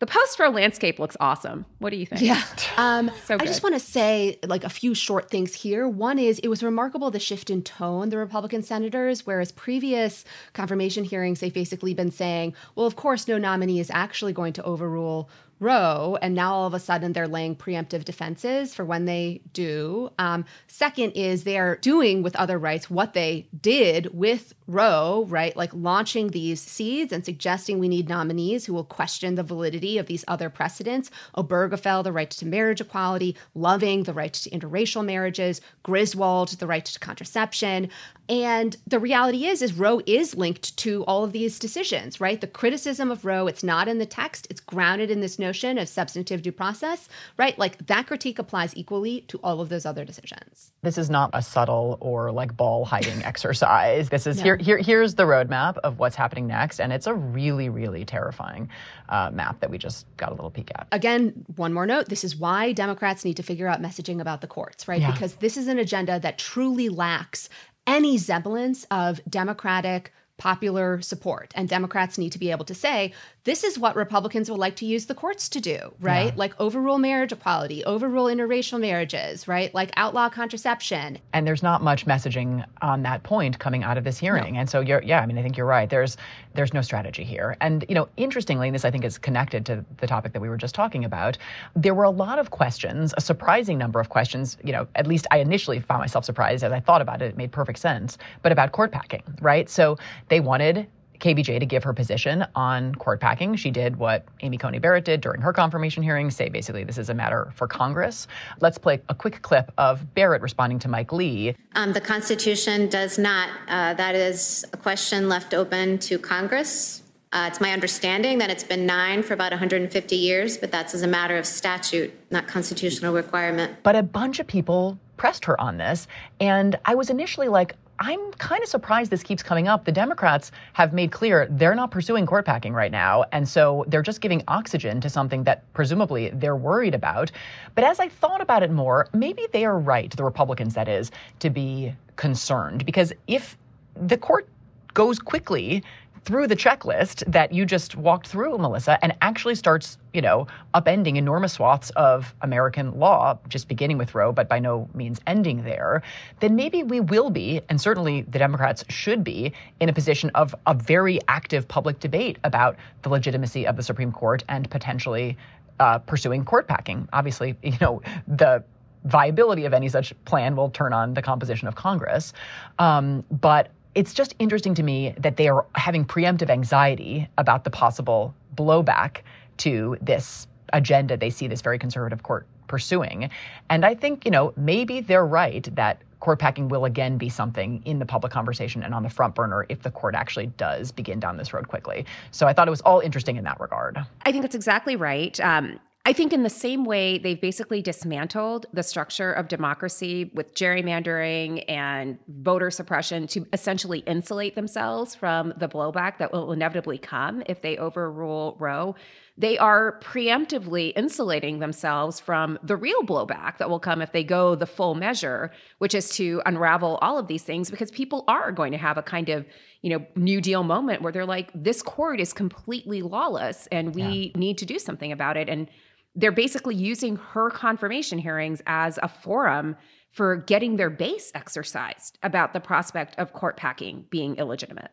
[0.03, 1.65] The post Roe landscape looks awesome.
[1.79, 2.23] What do you think?
[2.23, 2.43] Yeah.
[2.79, 5.87] Um, so I just want to say like a few short things here.
[5.87, 10.25] One is it was remarkable the shift in tone the Republican senators, whereas previous
[10.55, 14.63] confirmation hearings, they've basically been saying, well, of course, no nominee is actually going to
[14.65, 15.29] overrule
[15.63, 20.11] Roe, and now all of a sudden they're laying preemptive defenses for when they do.
[20.19, 25.57] Um, second is they're doing with other rights what they did with Roe, right?
[25.57, 30.07] Like launching these seeds and suggesting we need nominees who will question the validity of
[30.07, 31.11] these other precedents.
[31.37, 36.85] Obergefell, the right to marriage equality, Loving, the right to interracial marriages, Griswold, the right
[36.85, 37.89] to contraception.
[38.29, 42.41] And the reality is, is Roe is linked to all of these decisions, right?
[42.41, 45.89] The criticism of Roe, it's not in the text, it's grounded in this notion of
[45.89, 47.59] substantive due process, right?
[47.59, 50.73] Like that critique applies equally to all of those other decisions.
[50.83, 54.09] This is not a subtle or like ball hiding exercise.
[54.09, 54.45] This is No.
[54.45, 54.79] here, here.
[54.79, 58.69] Here's the roadmap of what's happening next, and it's a really, really terrifying
[59.09, 60.87] uh, map that we just got a little peek at.
[60.93, 64.47] Again, one more note this is why Democrats need to figure out messaging about the
[64.47, 65.01] courts, right?
[65.01, 65.13] Yeah.
[65.13, 67.49] Because this is an agenda that truly lacks
[67.87, 70.13] any semblance of Democratic
[70.43, 71.53] popular support.
[71.55, 73.13] And Democrats need to be able to say,
[73.45, 76.33] this is what Republicans would like to use the courts to do, right?
[76.33, 76.33] Yeah.
[76.35, 79.73] Like overrule marriage equality, overrule interracial marriages, right?
[79.73, 81.19] Like outlaw contraception.
[81.33, 84.57] And there's not much messaging on that point coming out of this hearing.
[84.57, 85.89] And so you're yeah, I mean I think you're right.
[85.89, 86.17] There's
[86.55, 87.57] there's no strategy here.
[87.61, 90.49] And you know, interestingly, and this I think is connected to the topic that we
[90.49, 91.39] were just talking about,
[91.77, 95.27] there were a lot of questions, a surprising number of questions, you know, at least
[95.31, 98.51] I initially found myself surprised as I thought about it, it made perfect sense, but
[98.51, 99.71] about court packing, right?
[99.71, 99.99] So
[100.33, 100.87] they wanted
[101.21, 103.55] KBJ to give her position on court packing.
[103.55, 107.11] She did what Amy Coney Barrett did during her confirmation hearing, say basically this is
[107.11, 108.27] a matter for Congress.
[108.63, 111.55] Let's play a quick clip of Barrett responding to Mike Lee.
[111.75, 113.51] Um, the Constitution does not.
[113.69, 117.03] Uh, that is a question left open to Congress.
[117.31, 121.03] Uh, it's my understanding that it's been nine for about 150 years, but that's as
[121.03, 123.77] a matter of statute, not constitutional requirement.
[123.83, 126.09] But a bunch of people pressed her on this.
[126.41, 129.85] And I was initially like, I'm kind of surprised this keeps coming up.
[129.85, 133.25] The Democrats have made clear they're not pursuing court packing right now.
[133.31, 137.31] And so they're just giving oxygen to something that presumably they're worried about.
[137.77, 141.13] But as I thought about it more, maybe they are right, the Republicans, that is,
[141.39, 142.85] to be concerned.
[142.85, 143.57] Because if
[143.95, 144.49] the court
[144.95, 145.85] goes quickly
[146.25, 151.17] through the checklist that you just walked through, Melissa, and actually starts, you know, upending
[151.17, 156.03] enormous swaths of American law, just beginning with Roe, but by no means ending there,
[156.41, 160.55] then maybe we will be, and certainly the Democrats should be, in a position of
[160.67, 165.37] a very active public debate about the legitimacy of the Supreme Court and potentially
[165.81, 167.09] uh, pursuing court packing.
[167.13, 168.63] Obviously, you know, the
[169.05, 172.33] viability of any such plan will turn on the composition of Congress.
[172.79, 177.71] Um, but it's just interesting to me that they are having preemptive anxiety about the
[177.71, 179.19] possible blowback
[179.59, 183.29] to this agenda they see this very conservative court pursuing.
[183.69, 187.83] And I think, you know, maybe they're right that court packing will again be something
[187.85, 191.19] in the public conversation and on the front burner if the court actually does begin
[191.21, 192.07] down this road quickly.
[192.31, 193.99] So I thought it was all interesting in that regard.
[194.25, 195.39] I think that's exactly right.
[195.41, 200.53] Um, I think, in the same way, they've basically dismantled the structure of democracy with
[200.53, 207.45] gerrymandering and voter suppression to essentially insulate themselves from the blowback that will inevitably come
[207.47, 208.97] if they overrule Roe.
[209.39, 214.57] They are preemptively insulating themselves from the real blowback that will come if they go
[214.57, 218.73] the full measure, which is to unravel all of these things because people are going
[218.73, 219.47] to have a kind of
[219.83, 224.33] you know, New Deal moment where they're like, this court is completely lawless and we
[224.37, 225.49] need to do something about it.
[225.49, 225.69] And
[226.15, 229.77] they're basically using her confirmation hearings as a forum
[230.11, 234.91] for getting their base exercised about the prospect of court packing being illegitimate.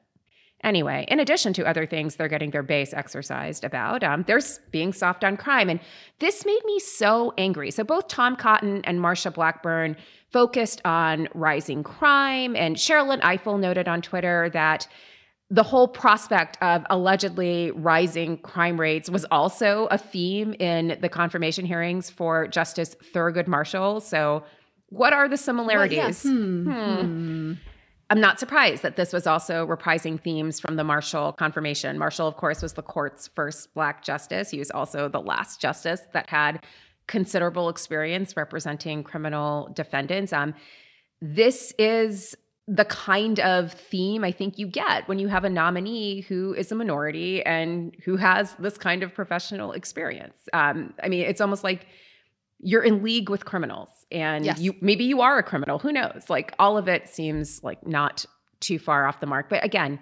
[0.63, 4.91] Anyway, in addition to other things they're getting their base exercised about, um, there's being
[4.91, 5.69] soft on crime.
[5.69, 5.79] And
[6.19, 7.71] this made me so angry.
[7.71, 9.95] So both Tom Cotton and Marsha Blackburn
[10.31, 12.57] focused on rising crime.
[12.57, 14.87] And Sherrilyn Ifill noted on Twitter that
[15.51, 21.65] the whole prospect of allegedly rising crime rates was also a theme in the confirmation
[21.65, 23.99] hearings for Justice Thurgood Marshall.
[23.99, 24.43] So,
[24.89, 26.23] what are the similarities?
[26.23, 27.53] Hmm, Hmm.
[28.11, 31.99] I'm not surprised that this was also reprising themes from the Marshall confirmation.
[31.99, 34.49] Marshall, of course, was the court's first Black justice.
[34.49, 36.63] He was also the last justice that had
[37.07, 40.33] considerable experience representing criminal defendants.
[40.33, 40.55] Um,
[41.21, 42.35] this is
[42.71, 46.71] the kind of theme I think you get when you have a nominee who is
[46.71, 50.37] a minority and who has this kind of professional experience.
[50.53, 51.87] Um, I mean, it's almost like
[52.59, 54.59] you're in league with criminals and Yes.
[54.59, 58.25] you maybe you are a criminal who knows like all of it seems like not
[58.59, 59.97] too far off the mark but again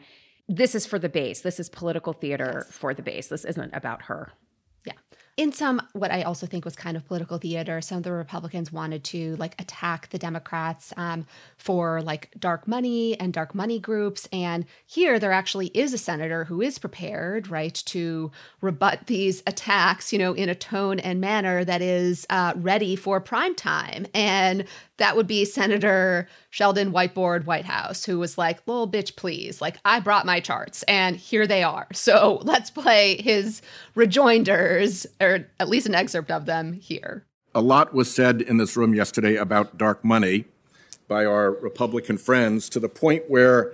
[0.49, 4.01] this is for the base this is political theater for the base this isn't about
[4.03, 4.34] her.
[5.38, 8.72] In some, what I also think was kind of political theater, some of the Republicans
[8.72, 11.28] wanted to like attack the Democrats um,
[11.58, 14.28] for like dark money and dark money groups.
[14.34, 18.32] And here there actually is a senator who is prepared, right, to
[18.62, 23.22] rebut these attacks, you know, in a tone and manner that is uh, ready for
[23.22, 24.08] prime time.
[24.16, 24.66] And
[24.98, 29.62] that would be Senator Sheldon Whiteboard Whitehouse, who was like, little bitch, please.
[29.62, 31.88] Like, I brought my charts and here they are.
[31.93, 33.62] So let's play his
[33.95, 37.26] rejoinders, or at least an excerpt of them here.
[37.56, 40.45] A lot was said in this room yesterday about dark money
[41.08, 43.74] by our Republican friends to the point where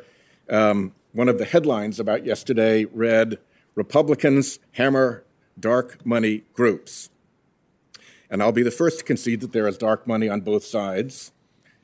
[0.49, 3.39] um, one of the headlines about yesterday read
[3.75, 5.23] Republicans hammer
[5.59, 7.09] dark money groups.
[8.33, 11.31] And I'll be the first to concede that there is dark money on both sides.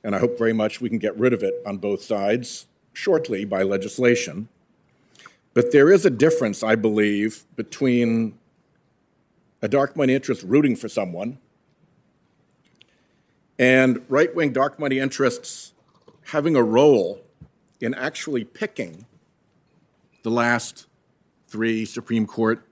[0.03, 3.45] And I hope very much we can get rid of it on both sides shortly
[3.45, 4.49] by legislation.
[5.53, 8.39] But there is a difference, I believe, between
[9.61, 11.37] a dark money interest rooting for someone
[13.59, 15.73] and right wing dark money interests
[16.29, 17.21] having a role
[17.79, 19.05] in actually picking
[20.23, 20.87] the last
[21.47, 22.65] three Supreme Court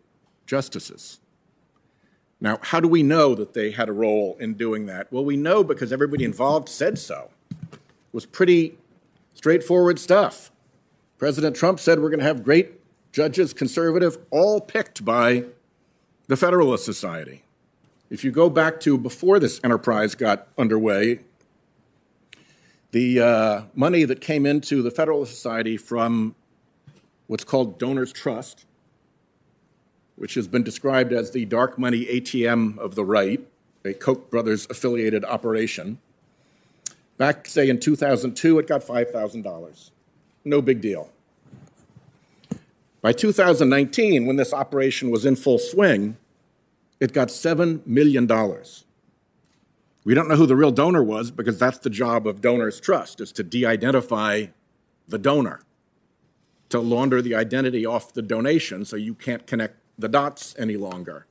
[0.48, 1.20] justices.
[2.40, 5.12] Now, how do we know that they had a role in doing that?
[5.12, 7.32] Well, we know because everybody involved said so.
[7.52, 7.80] It
[8.12, 8.78] was pretty
[9.34, 10.52] straightforward stuff.
[11.18, 12.80] President Trump said we're going to have great
[13.12, 15.46] judges, conservative, all picked by
[16.28, 17.44] the Federalist Society.
[18.12, 21.22] If you go back to before this enterprise got underway,
[22.92, 26.36] the uh, money that came into the Federalist Society from
[27.26, 28.67] what's called Donors Trust,
[30.18, 33.40] which has been described as the dark money ATM of the right,
[33.86, 36.00] a Koch brothers affiliated operation.
[37.18, 39.92] Back, say, in 2002, it got $5,000.
[40.44, 41.10] No big deal.
[43.02, 46.18] By 2019, when this operation was in full swing,
[47.00, 48.28] it got $7 million.
[50.04, 53.22] We don't know who the real donor was because that's the job of Donors Trust,
[53.22, 54.48] is to de-identify
[55.08, 55.62] the donor,
[56.70, 61.26] to launder the identity off the donation so you can't connect the dots any longer.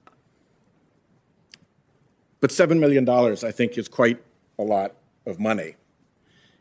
[2.41, 4.23] But $7 million, I think, is quite
[4.59, 4.95] a lot
[5.27, 5.77] of money.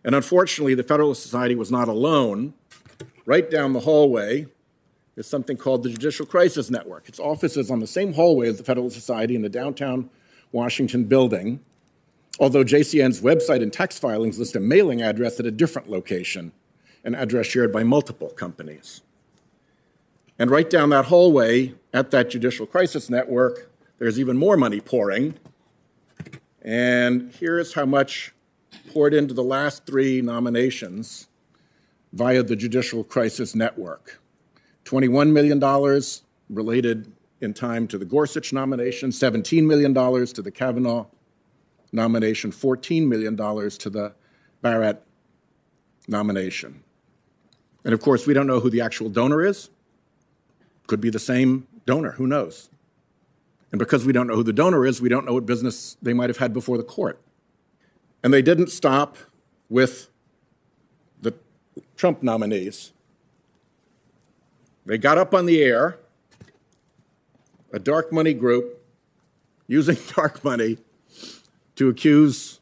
[0.03, 2.53] And unfortunately, the Federalist Society was not alone.
[3.25, 4.47] Right down the hallway
[5.15, 7.09] is something called the Judicial Crisis Network.
[7.09, 10.09] Its office is on the same hallway as the Federalist Society in the downtown
[10.51, 11.59] Washington building,
[12.39, 16.51] although JCN's website and tax filings list a mailing address at a different location,
[17.03, 19.01] an address shared by multiple companies.
[20.37, 25.35] And right down that hallway at that Judicial Crisis Network, there's even more money pouring.
[26.61, 28.33] And here's how much
[28.91, 31.29] poured into the last three nominations
[32.11, 34.21] via the Judicial Crisis Network.
[34.83, 36.03] $21 million
[36.49, 41.05] related in time to the Gorsuch nomination, $17 million to the Kavanaugh
[41.93, 44.13] nomination, $14 million to the
[44.61, 45.01] Barrett
[46.09, 46.83] nomination.
[47.85, 49.69] And of course, we don't know who the actual donor is.
[50.87, 52.69] Could be the same donor, who knows?
[53.71, 56.13] And because we don't know who the donor is, we don't know what business they
[56.13, 57.19] might have had before the court.
[58.23, 59.17] And they didn't stop
[59.69, 60.09] with
[61.21, 61.33] the
[61.97, 62.91] Trump nominees.
[64.85, 65.97] They got up on the air,
[67.73, 68.81] a dark money group
[69.67, 70.77] using dark money
[71.75, 72.59] to accuse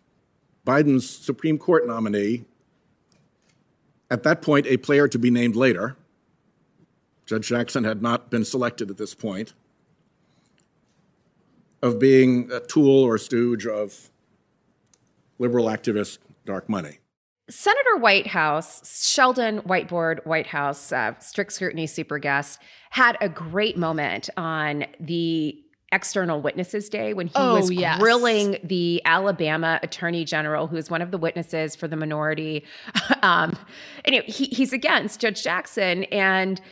[0.65, 2.45] Biden's Supreme Court nominee,
[4.09, 5.97] at that point, a player to be named later.
[7.33, 9.55] Judge Jackson had not been selected at this point,
[11.81, 14.11] of being a tool or stooge of
[15.39, 16.99] liberal activist dark money.
[17.49, 24.85] Senator Whitehouse, Sheldon Whiteboard Whitehouse, uh, strict scrutiny super guest, had a great moment on
[24.99, 25.59] the
[25.91, 27.99] external witnesses day when he Oh, was yes.
[27.99, 32.63] grilling the Alabama attorney general, who is one of the witnesses for the minority.
[33.23, 33.57] um,
[34.05, 36.03] anyway, he, he's against Judge Jackson.
[36.05, 36.63] And Wh-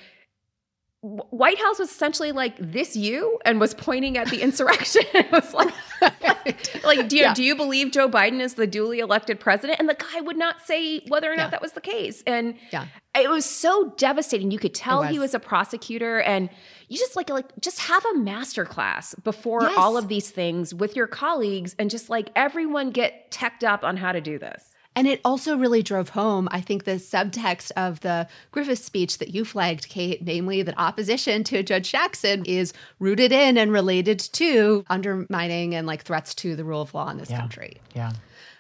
[1.02, 5.02] Whitehouse was essentially like this you and was pointing at the insurrection.
[5.16, 5.74] it was like,
[6.84, 7.34] like do you, Yeah.
[7.34, 9.80] do you believe Joe Biden is the duly elected president?
[9.80, 12.22] And the guy would not say whether or not that was the case.
[12.28, 12.86] And Yeah.
[13.20, 14.52] it was so devastating.
[14.52, 15.30] You could tell he was.
[15.30, 16.50] was a prosecutor, and
[16.88, 19.74] you just like like just have a master class before Yes.
[19.78, 23.98] all of these things with your colleagues, and just like everyone get teched up on
[23.98, 24.66] how to do this.
[24.96, 29.34] And it also really drove home, I think, the subtext of the Griffith speech that
[29.34, 34.84] you flagged, Kate, namely that opposition to Judge Jackson is rooted in and related to
[34.90, 37.78] undermining and like threats to the rule of law in this country.
[37.96, 38.12] Yeah.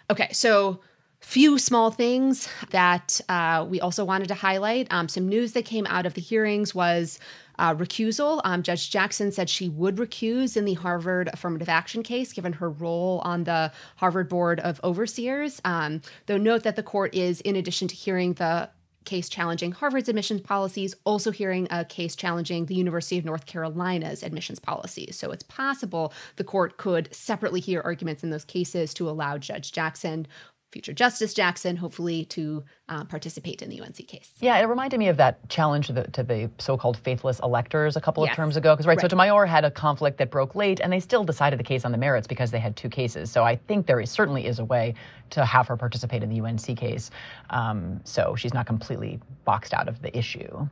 [0.09, 0.79] Okay, so
[1.21, 4.87] few small things that uh, we also wanted to highlight.
[4.91, 7.19] Um, some news that came out of the hearings was
[7.61, 8.41] uh, recusal.
[8.43, 12.69] Um, Judge Jackson said she would recuse in the Harvard affirmative action case, given her
[12.69, 15.61] role on the Harvard Board of Overseers.
[15.63, 18.69] Um, though note that the court is, in addition to hearing the
[19.05, 24.23] case challenging Harvard's admissions policies, also hearing a case challenging the University of North Carolina's
[24.23, 25.17] admissions policies.
[25.17, 29.71] So it's possible the court could separately hear arguments in those cases to allow Judge
[29.71, 30.27] Jackson,
[30.71, 34.31] future Justice Jackson, hopefully to uh, participate in the UNC case.
[34.39, 38.01] Yeah, it reminded me of that challenge to the, to the so-called faithless electors a
[38.01, 38.73] couple of terms ago.
[38.73, 39.01] Because right, Right.
[39.01, 41.97] Sotomayor had a conflict that broke late, and they still decided the case on the
[41.97, 43.31] merits because they had two cases.
[43.31, 44.93] So I think there is, certainly is a way
[45.31, 47.09] to have her participate in the UNC case.
[47.49, 50.67] Um, so she's not completely boxed out of the issue.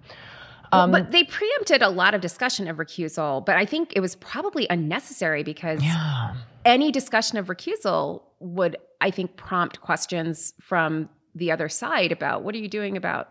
[0.72, 4.00] Well, Um, but they preempted a lot of discussion of recusal, but I think it
[4.02, 5.82] was probably unnecessary because
[6.66, 12.54] any discussion of recusal would, I think, prompt questions from the other side about what
[12.56, 13.30] are you doing about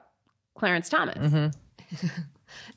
[0.56, 1.18] Clarence Thomas?
[1.32, 2.08] Mm-hmm.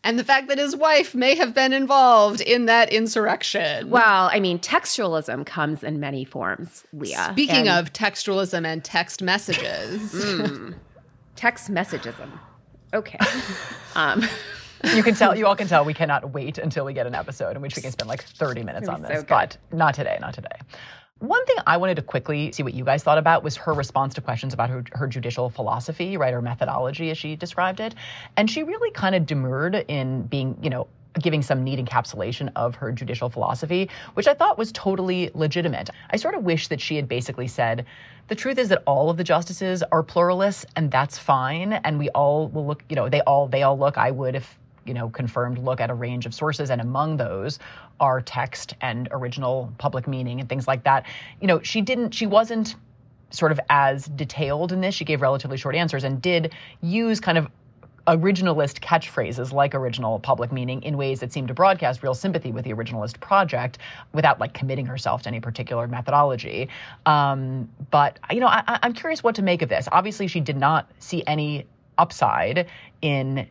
[0.04, 3.90] And the fact that his wife may have been involved in that insurrection.
[3.90, 7.30] Well, I mean, textualism comes in many forms, Leah.
[7.32, 10.74] Speaking And- of textualism and text messages, Mm.
[11.38, 12.30] text messagism.
[12.94, 13.18] Okay.
[13.96, 14.24] um,
[14.96, 17.56] you can tell, you all can tell, we cannot wait until we get an episode
[17.56, 19.22] in which we can spend like 30 minutes on this.
[19.22, 20.50] so but not today, not today.
[21.20, 24.16] One thing I wanted to quickly see what you guys thought about was her response
[24.16, 27.94] to questions about her, her judicial philosophy, right, or methodology as she described it.
[28.38, 30.88] And she really kind of demurred in being, you know,
[31.20, 35.90] giving some neat encapsulation of her judicial philosophy, which I thought was totally legitimate.
[36.10, 37.86] I sort of wish that she had basically said,
[38.28, 42.10] the truth is that all of the justices are pluralists and that's fine and we
[42.10, 45.10] all will look, you know, they all they all look I would if you know,
[45.10, 47.60] confirmed look at a range of sources, and among those
[48.00, 51.06] are text and original public meaning and things like that.
[51.40, 52.76] You know, she didn't, she wasn't
[53.30, 54.96] sort of as detailed in this.
[54.96, 57.48] She gave relatively short answers and did use kind of
[58.08, 62.66] originalist catchphrases like original public meaning in ways that seemed to broadcast real sympathy with
[62.66, 63.78] the originalist project
[64.14, 66.68] without like committing herself to any particular methodology.
[67.06, 69.88] Um, but you know, I- I'm curious what to make of this.
[69.92, 71.66] Obviously, she did not see any
[71.98, 72.68] upside
[73.02, 73.48] in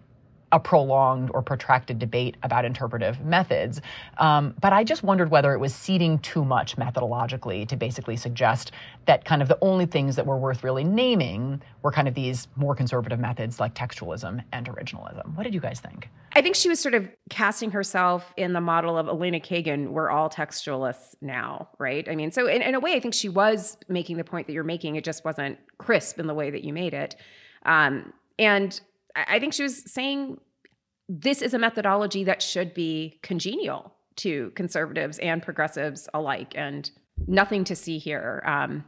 [0.53, 3.81] a prolonged or protracted debate about interpretive methods.
[4.19, 8.73] Um, but I just wondered whether it was ceding too much methodologically to basically suggest
[9.07, 12.49] that kind of the only things that were worth really naming were kind of these
[12.57, 15.35] more conservative methods like textualism and originalism.
[15.37, 16.09] What did you guys think?
[16.33, 19.89] I think she was sort of casting herself in the model of Elena Kagan.
[19.89, 22.09] We're all textualists now, right?
[22.09, 24.53] I mean, so in, in a way, I think she was making the point that
[24.53, 24.97] you're making.
[24.97, 27.17] It just wasn't crisp in the way that you made it.
[27.65, 28.81] Um, and
[29.15, 30.39] I think she was saying
[31.09, 36.91] this is a methodology that should be congenial to conservatives and progressives alike, and
[37.27, 38.43] nothing to see here.
[38.47, 38.85] Um,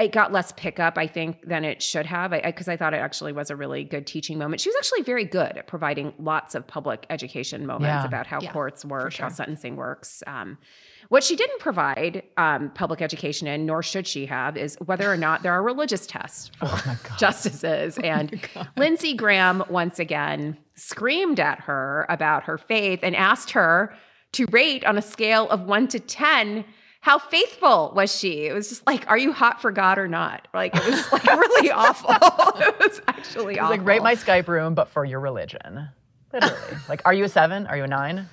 [0.00, 3.32] it got less pickup, I think, than it should have, because I, thought it actually
[3.32, 4.60] was a really good teaching moment.
[4.60, 8.06] She was actually very good at providing lots of public education moments Yeah.
[8.06, 10.22] about how Yeah, courts work, how sentencing works.
[10.26, 10.58] Um,
[11.08, 15.16] what she didn't provide um, public education in, nor should she have, is whether or
[15.16, 17.98] not there are religious tests for justices.
[18.02, 18.40] And
[18.76, 23.94] Lindsey Graham, once again, screamed at her about her faith and asked her
[24.32, 26.64] to rate on a scale of one to 10
[27.00, 28.46] how faithful was she?
[28.46, 30.46] It was just like, are you hot for God or not?
[30.52, 32.10] Like, it was like really awful.
[32.60, 33.76] it was actually It was awful.
[33.78, 35.88] like rate my Skype room, but for your religion.
[36.32, 36.76] Literally.
[36.88, 37.66] like, are you a seven?
[37.66, 38.28] Are you a nine?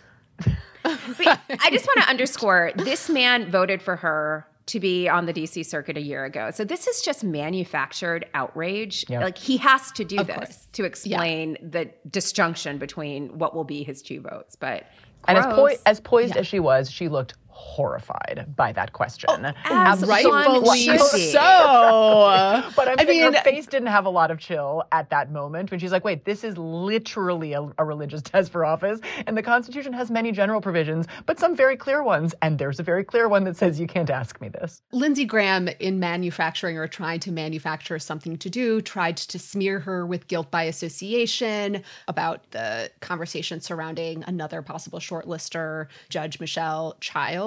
[0.84, 5.34] But I just want to underscore this man voted for her to be on the
[5.34, 6.52] DC circuit a year ago.
[6.52, 9.06] So this is just manufactured outrage.
[9.10, 9.22] Yep.
[9.22, 10.68] Like he has to do Of this course.
[10.74, 14.56] to explain the disjunction between what will be his two votes.
[14.56, 14.84] But
[15.28, 15.56] And as, gross.
[15.56, 19.30] poi- as poised as she was, she looked horrified by that question.
[19.30, 22.64] Oh, as rightfully so.
[22.76, 25.72] but I'm I saying her face didn't have a lot of chill at that moment
[25.72, 29.00] when she's like, wait, this is literally a, a religious test for office.
[29.26, 32.36] And the Constitution has many general provisions, but some very clear ones.
[32.44, 34.82] And there's a very clear one that says you can't ask me this.
[34.92, 40.06] Lindsey Graham, in manufacturing or trying to manufacture something to do, tried to smear her
[40.06, 46.96] with guilt by association about the conversation surrounding another possible shortlister, Judge Michelle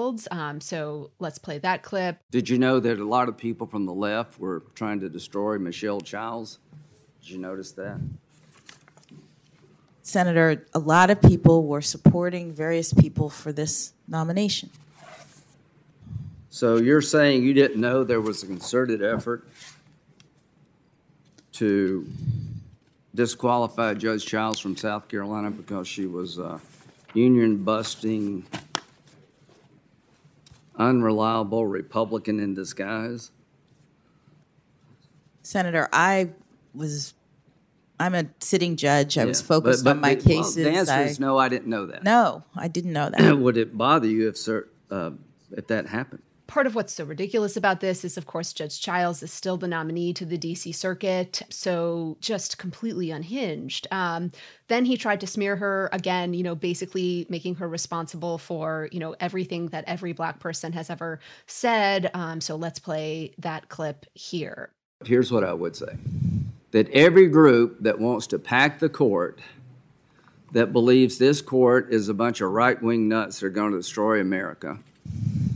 [0.01, 0.29] Childs.
[0.31, 2.19] Um, so let's play that clip.
[2.31, 5.59] Did you know that a lot of people from the left were trying to destroy
[5.59, 6.59] Michelle Childs?
[7.21, 8.01] Did you notice that?
[10.03, 14.71] Senator, a lot of people were supporting various people for this nomination.
[16.49, 19.47] So you're saying you didn't know there was a concerted effort
[21.53, 22.07] to
[23.15, 26.59] disqualify Judge Childs from South Carolina because she was uh,
[27.15, 28.45] union busting,
[30.81, 33.31] unreliable Republican in disguise?
[35.43, 36.31] Senator, I
[36.75, 37.15] was,
[37.99, 39.19] I'm a sitting judge.
[39.19, 40.55] I was focused but- on my but the- well, cases.
[40.57, 42.03] the answer I- is no, I didn't know that.
[42.03, 43.39] No, I didn't know that.
[43.39, 45.11] Would it bother you if, sir, uh,
[45.53, 46.23] if that happened?
[46.51, 49.69] Part of what's so ridiculous about this is, of course, Judge Childs is still the
[49.69, 53.87] nominee to the DC Circuit, so just completely unhinged.
[53.93, 54.33] Um,
[54.67, 58.99] then he tried to smear her again, you know, basically making her responsible for, you
[58.99, 62.11] know, everything that every Black person has ever said.
[62.15, 64.71] Um, so let's play that clip here.
[65.05, 65.99] Here's what I would say
[66.73, 69.39] that every group that wants to pack the court,
[70.51, 73.77] that believes this court is a bunch of right wing nuts that are going to
[73.77, 74.81] destroy America,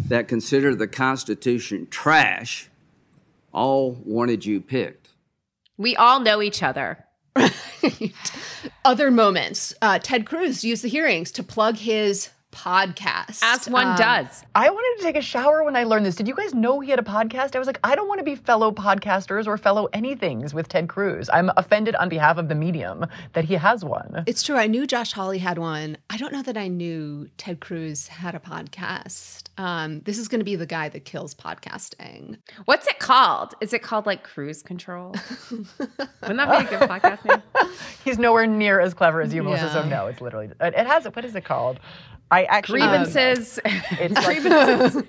[0.08, 2.68] that consider the Constitution trash,
[3.52, 5.10] all wanted you picked.
[5.76, 7.04] We all know each other.
[8.84, 13.40] Other moments, uh, Ted Cruz used the hearings to plug his podcast.
[13.42, 14.44] As one Um, does.
[14.54, 16.14] I wanted to take a shower when I learned this.
[16.14, 17.56] Did you guys know he had a podcast?
[17.56, 20.88] I was like, I don't want to be fellow podcasters or fellow anythings with Ted
[20.88, 21.28] Cruz.
[21.32, 24.22] I'm offended on behalf of the medium that he has one.
[24.26, 24.56] It's true.
[24.56, 25.96] I knew Josh Hawley had one.
[26.08, 29.42] I don't know that I knew Ted Cruz had a podcast.
[29.58, 32.38] Um, this is going to be the guy that kills podcasting.
[32.64, 33.54] What's it called?
[33.60, 35.14] Is it called like cruise control?
[35.50, 37.42] Wouldn't that be a good podcast name?
[38.04, 39.70] He's nowhere near as clever as you, Melissa.
[39.72, 41.78] So no, it's literally it it has what is it called?
[42.30, 43.60] I actually Grievances.
[43.64, 44.14] It's
[44.94, 45.06] like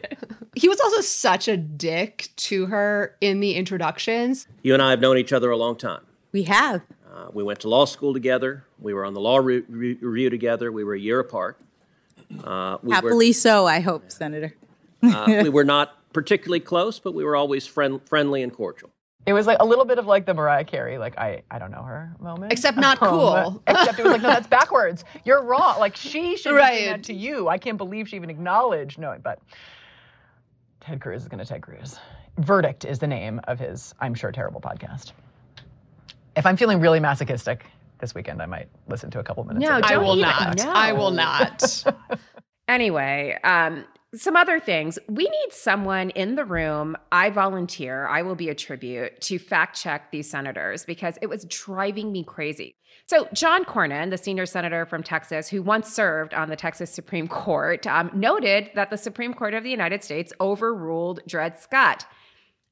[0.56, 4.48] He was also such a dick to her in the introductions.
[4.64, 6.02] You and I have known each other a long time.
[6.32, 6.82] We have.
[7.14, 8.66] Uh, we went to law school together.
[8.80, 10.72] We were on the law re- re- review together.
[10.72, 11.58] We were a year apart.
[12.44, 14.54] Uh, we Happily so, I hope, Senator.
[15.02, 18.90] Were, uh, we were not particularly close, but we were always friend- friendly and cordial.
[19.26, 21.72] It was like a little bit of like the Mariah Carey, like I I don't
[21.72, 22.52] know her moment.
[22.52, 23.64] Except not Um, cool.
[23.68, 25.04] except it was like, no, that's backwards.
[25.24, 25.80] You're wrong.
[25.80, 26.78] Like she should be Right.
[26.78, 27.48] doing that to you.
[27.48, 29.22] I can't believe she even acknowledged knowing.
[29.22, 29.40] But
[30.80, 31.98] Ted Cruz is going to Ted Cruz.
[32.38, 35.14] Verdict is the name of his, I'm sure, terrible podcast.
[36.36, 37.66] If I'm feeling really masochistic
[38.00, 39.64] this weekend, I might listen to a couple minutes.
[39.66, 39.82] No, of it.
[39.84, 40.58] don't I will not.
[40.58, 40.72] no.
[40.72, 41.84] I will not.
[42.68, 43.86] Anyway, um,
[44.16, 44.98] some other things.
[45.08, 46.96] We need someone in the room.
[47.12, 48.08] I volunteer.
[48.08, 52.24] I will be a tribute to fact check these senators because it was driving me
[52.24, 52.76] crazy.
[53.08, 57.28] So, John Cornyn, the senior senator from Texas who once served on the Texas Supreme
[57.28, 62.06] Court, um, noted that the Supreme Court of the United States overruled Dred Scott.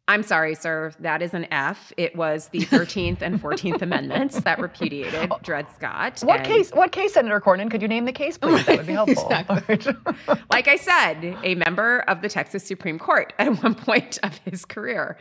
[0.05, 0.91] I'm sorry, sir.
[0.99, 1.93] That is an F.
[1.95, 6.19] It was the 13th and 14th Amendments that repudiated Dred Scott.
[6.23, 6.71] What and- case?
[6.71, 7.71] What case, Senator Cornyn?
[7.71, 8.65] Could you name the case, please?
[8.65, 9.29] That would be helpful.
[10.51, 14.65] like I said, a member of the Texas Supreme Court at one point of his
[14.65, 15.17] career.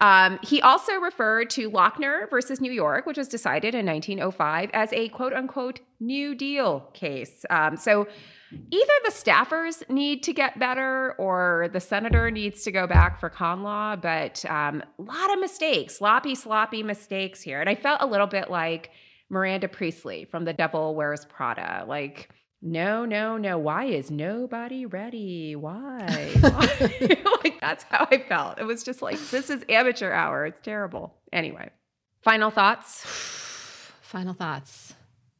[0.00, 4.90] Um, he also referred to Lochner versus New York, which was decided in 1905, as
[4.94, 7.44] a quote unquote New Deal case.
[7.50, 8.08] Um, so
[8.70, 13.28] either the staffers need to get better or the senator needs to go back for
[13.28, 17.60] con law, but um, a lot of mistakes, sloppy, sloppy mistakes here.
[17.60, 18.90] And I felt a little bit like
[19.28, 21.84] Miranda Priestly from The Devil Wears Prada.
[21.86, 22.30] Like,
[22.60, 23.58] no, no, no.
[23.58, 25.56] Why is nobody ready?
[25.56, 26.30] Why?
[26.40, 27.18] Why?
[27.42, 28.58] like, that's how I felt.
[28.58, 30.46] It was just like, this is amateur hour.
[30.46, 31.14] It's terrible.
[31.32, 31.70] Anyway,
[32.22, 33.04] final thoughts.
[34.02, 34.92] Final thoughts.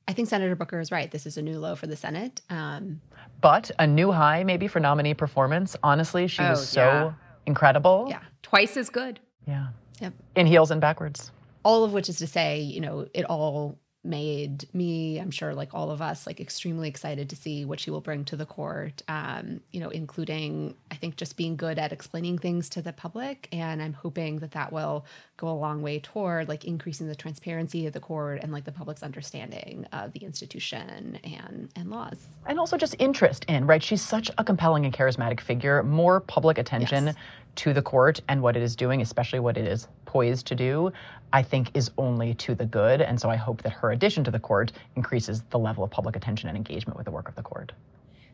[0.08, 1.10] I think Senator Booker is right.
[1.10, 2.40] This is a new low for the Senate.
[2.50, 3.00] Um,
[3.40, 5.76] But a new high, maybe for nominee performance.
[5.82, 7.12] Honestly, she Oh, was so yeah.
[7.46, 8.06] incredible.
[8.08, 8.20] yeah.
[8.42, 9.20] Twice as good.
[9.46, 9.68] Yeah.
[10.00, 10.12] Yep.
[10.36, 11.30] In heels and backwards.
[11.64, 15.72] all of which is to say, you know, it all made me, I'm sure, like
[15.74, 19.00] all of us, like extremely excited to see what she will bring to the court.
[19.06, 23.48] Um, you know, including, I think just being good at explaining things to the public.
[23.52, 25.04] And I'm hoping that that will
[25.43, 28.70] go a long way toward like increasing the transparency of the court and like the
[28.70, 32.28] public's understanding of the institution and, and laws.
[32.47, 33.82] And also just interest in, right?
[33.82, 35.82] She's such a compelling and charismatic figure.
[35.82, 37.16] More public attention yes.
[37.56, 40.93] to the court and what it is doing, especially what it is poised to do,
[41.32, 43.02] I think is only to the good.
[43.02, 46.14] And so I hope that her addition to the court increases the level of public
[46.14, 47.73] attention and engagement with the work of the court.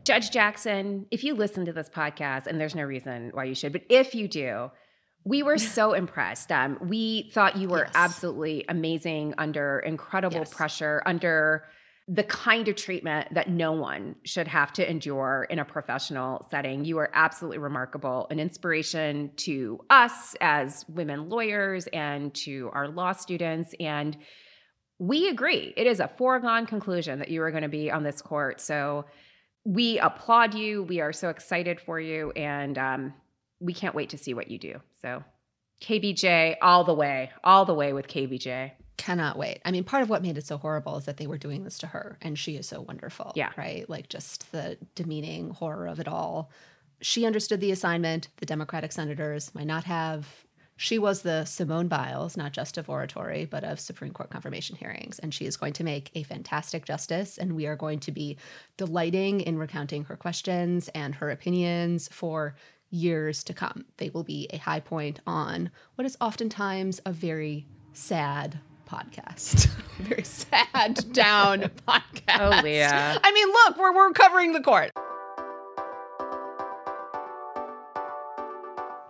[0.03, 3.71] Judge Jackson, if you listen to this podcast, and there's no reason why you should,
[3.71, 4.69] but if you do,
[5.23, 6.51] we were so impressed.
[6.51, 7.91] Um, we thought you were yes.
[7.95, 10.53] absolutely amazing under incredible yes.
[10.53, 11.65] pressure, under
[12.07, 16.83] the kind of treatment that no one should have to endure in a professional setting.
[16.83, 23.11] You are absolutely remarkable, an inspiration to us as women lawyers and to our law
[23.11, 23.75] students.
[23.79, 24.17] And
[24.97, 28.23] we agree, it is a foregone conclusion that you are going to be on this
[28.23, 28.59] court.
[28.59, 29.05] So
[29.63, 30.83] we applaud you.
[30.83, 32.31] We are so excited for you.
[32.31, 33.13] And um,
[33.59, 34.79] we can't wait to see what you do.
[35.01, 35.23] So,
[35.81, 38.71] KBJ, all the way, all the way with KBJ.
[38.97, 39.61] Cannot wait.
[39.63, 41.77] I mean, part of what made it so horrible is that they were doing this
[41.79, 43.31] to her, and she is so wonderful.
[43.35, 43.51] Yeah.
[43.57, 43.89] Right?
[43.89, 46.51] Like, just the demeaning horror of it all.
[47.01, 48.27] She understood the assignment.
[48.37, 50.27] The Democratic senators might not have.
[50.75, 55.19] She was the Simone Biles, not just of oratory, but of Supreme Court confirmation hearings.
[55.19, 57.37] And she is going to make a fantastic justice.
[57.37, 58.37] And we are going to be
[58.77, 62.55] delighting in recounting her questions and her opinions for
[62.89, 63.85] years to come.
[63.97, 68.59] They will be a high point on what is oftentimes a very sad
[68.89, 69.67] podcast.
[69.99, 72.63] very sad down oh, podcast.
[72.63, 73.17] Oh, yeah.
[73.23, 74.91] I mean, look, we're, we're covering the court.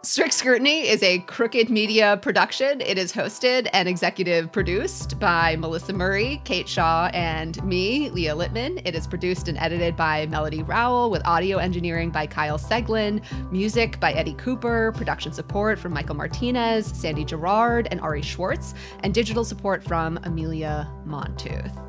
[0.01, 2.79] Strict Scrutiny is a crooked media production.
[2.79, 8.81] It is hosted and executive produced by Melissa Murray, Kate Shaw, and me, Leah Littman.
[8.85, 13.21] It is produced and edited by Melody Rowell, with audio engineering by Kyle Seglin,
[13.51, 19.13] music by Eddie Cooper, production support from Michael Martinez, Sandy Gerard, and Ari Schwartz, and
[19.13, 21.88] digital support from Amelia Montooth.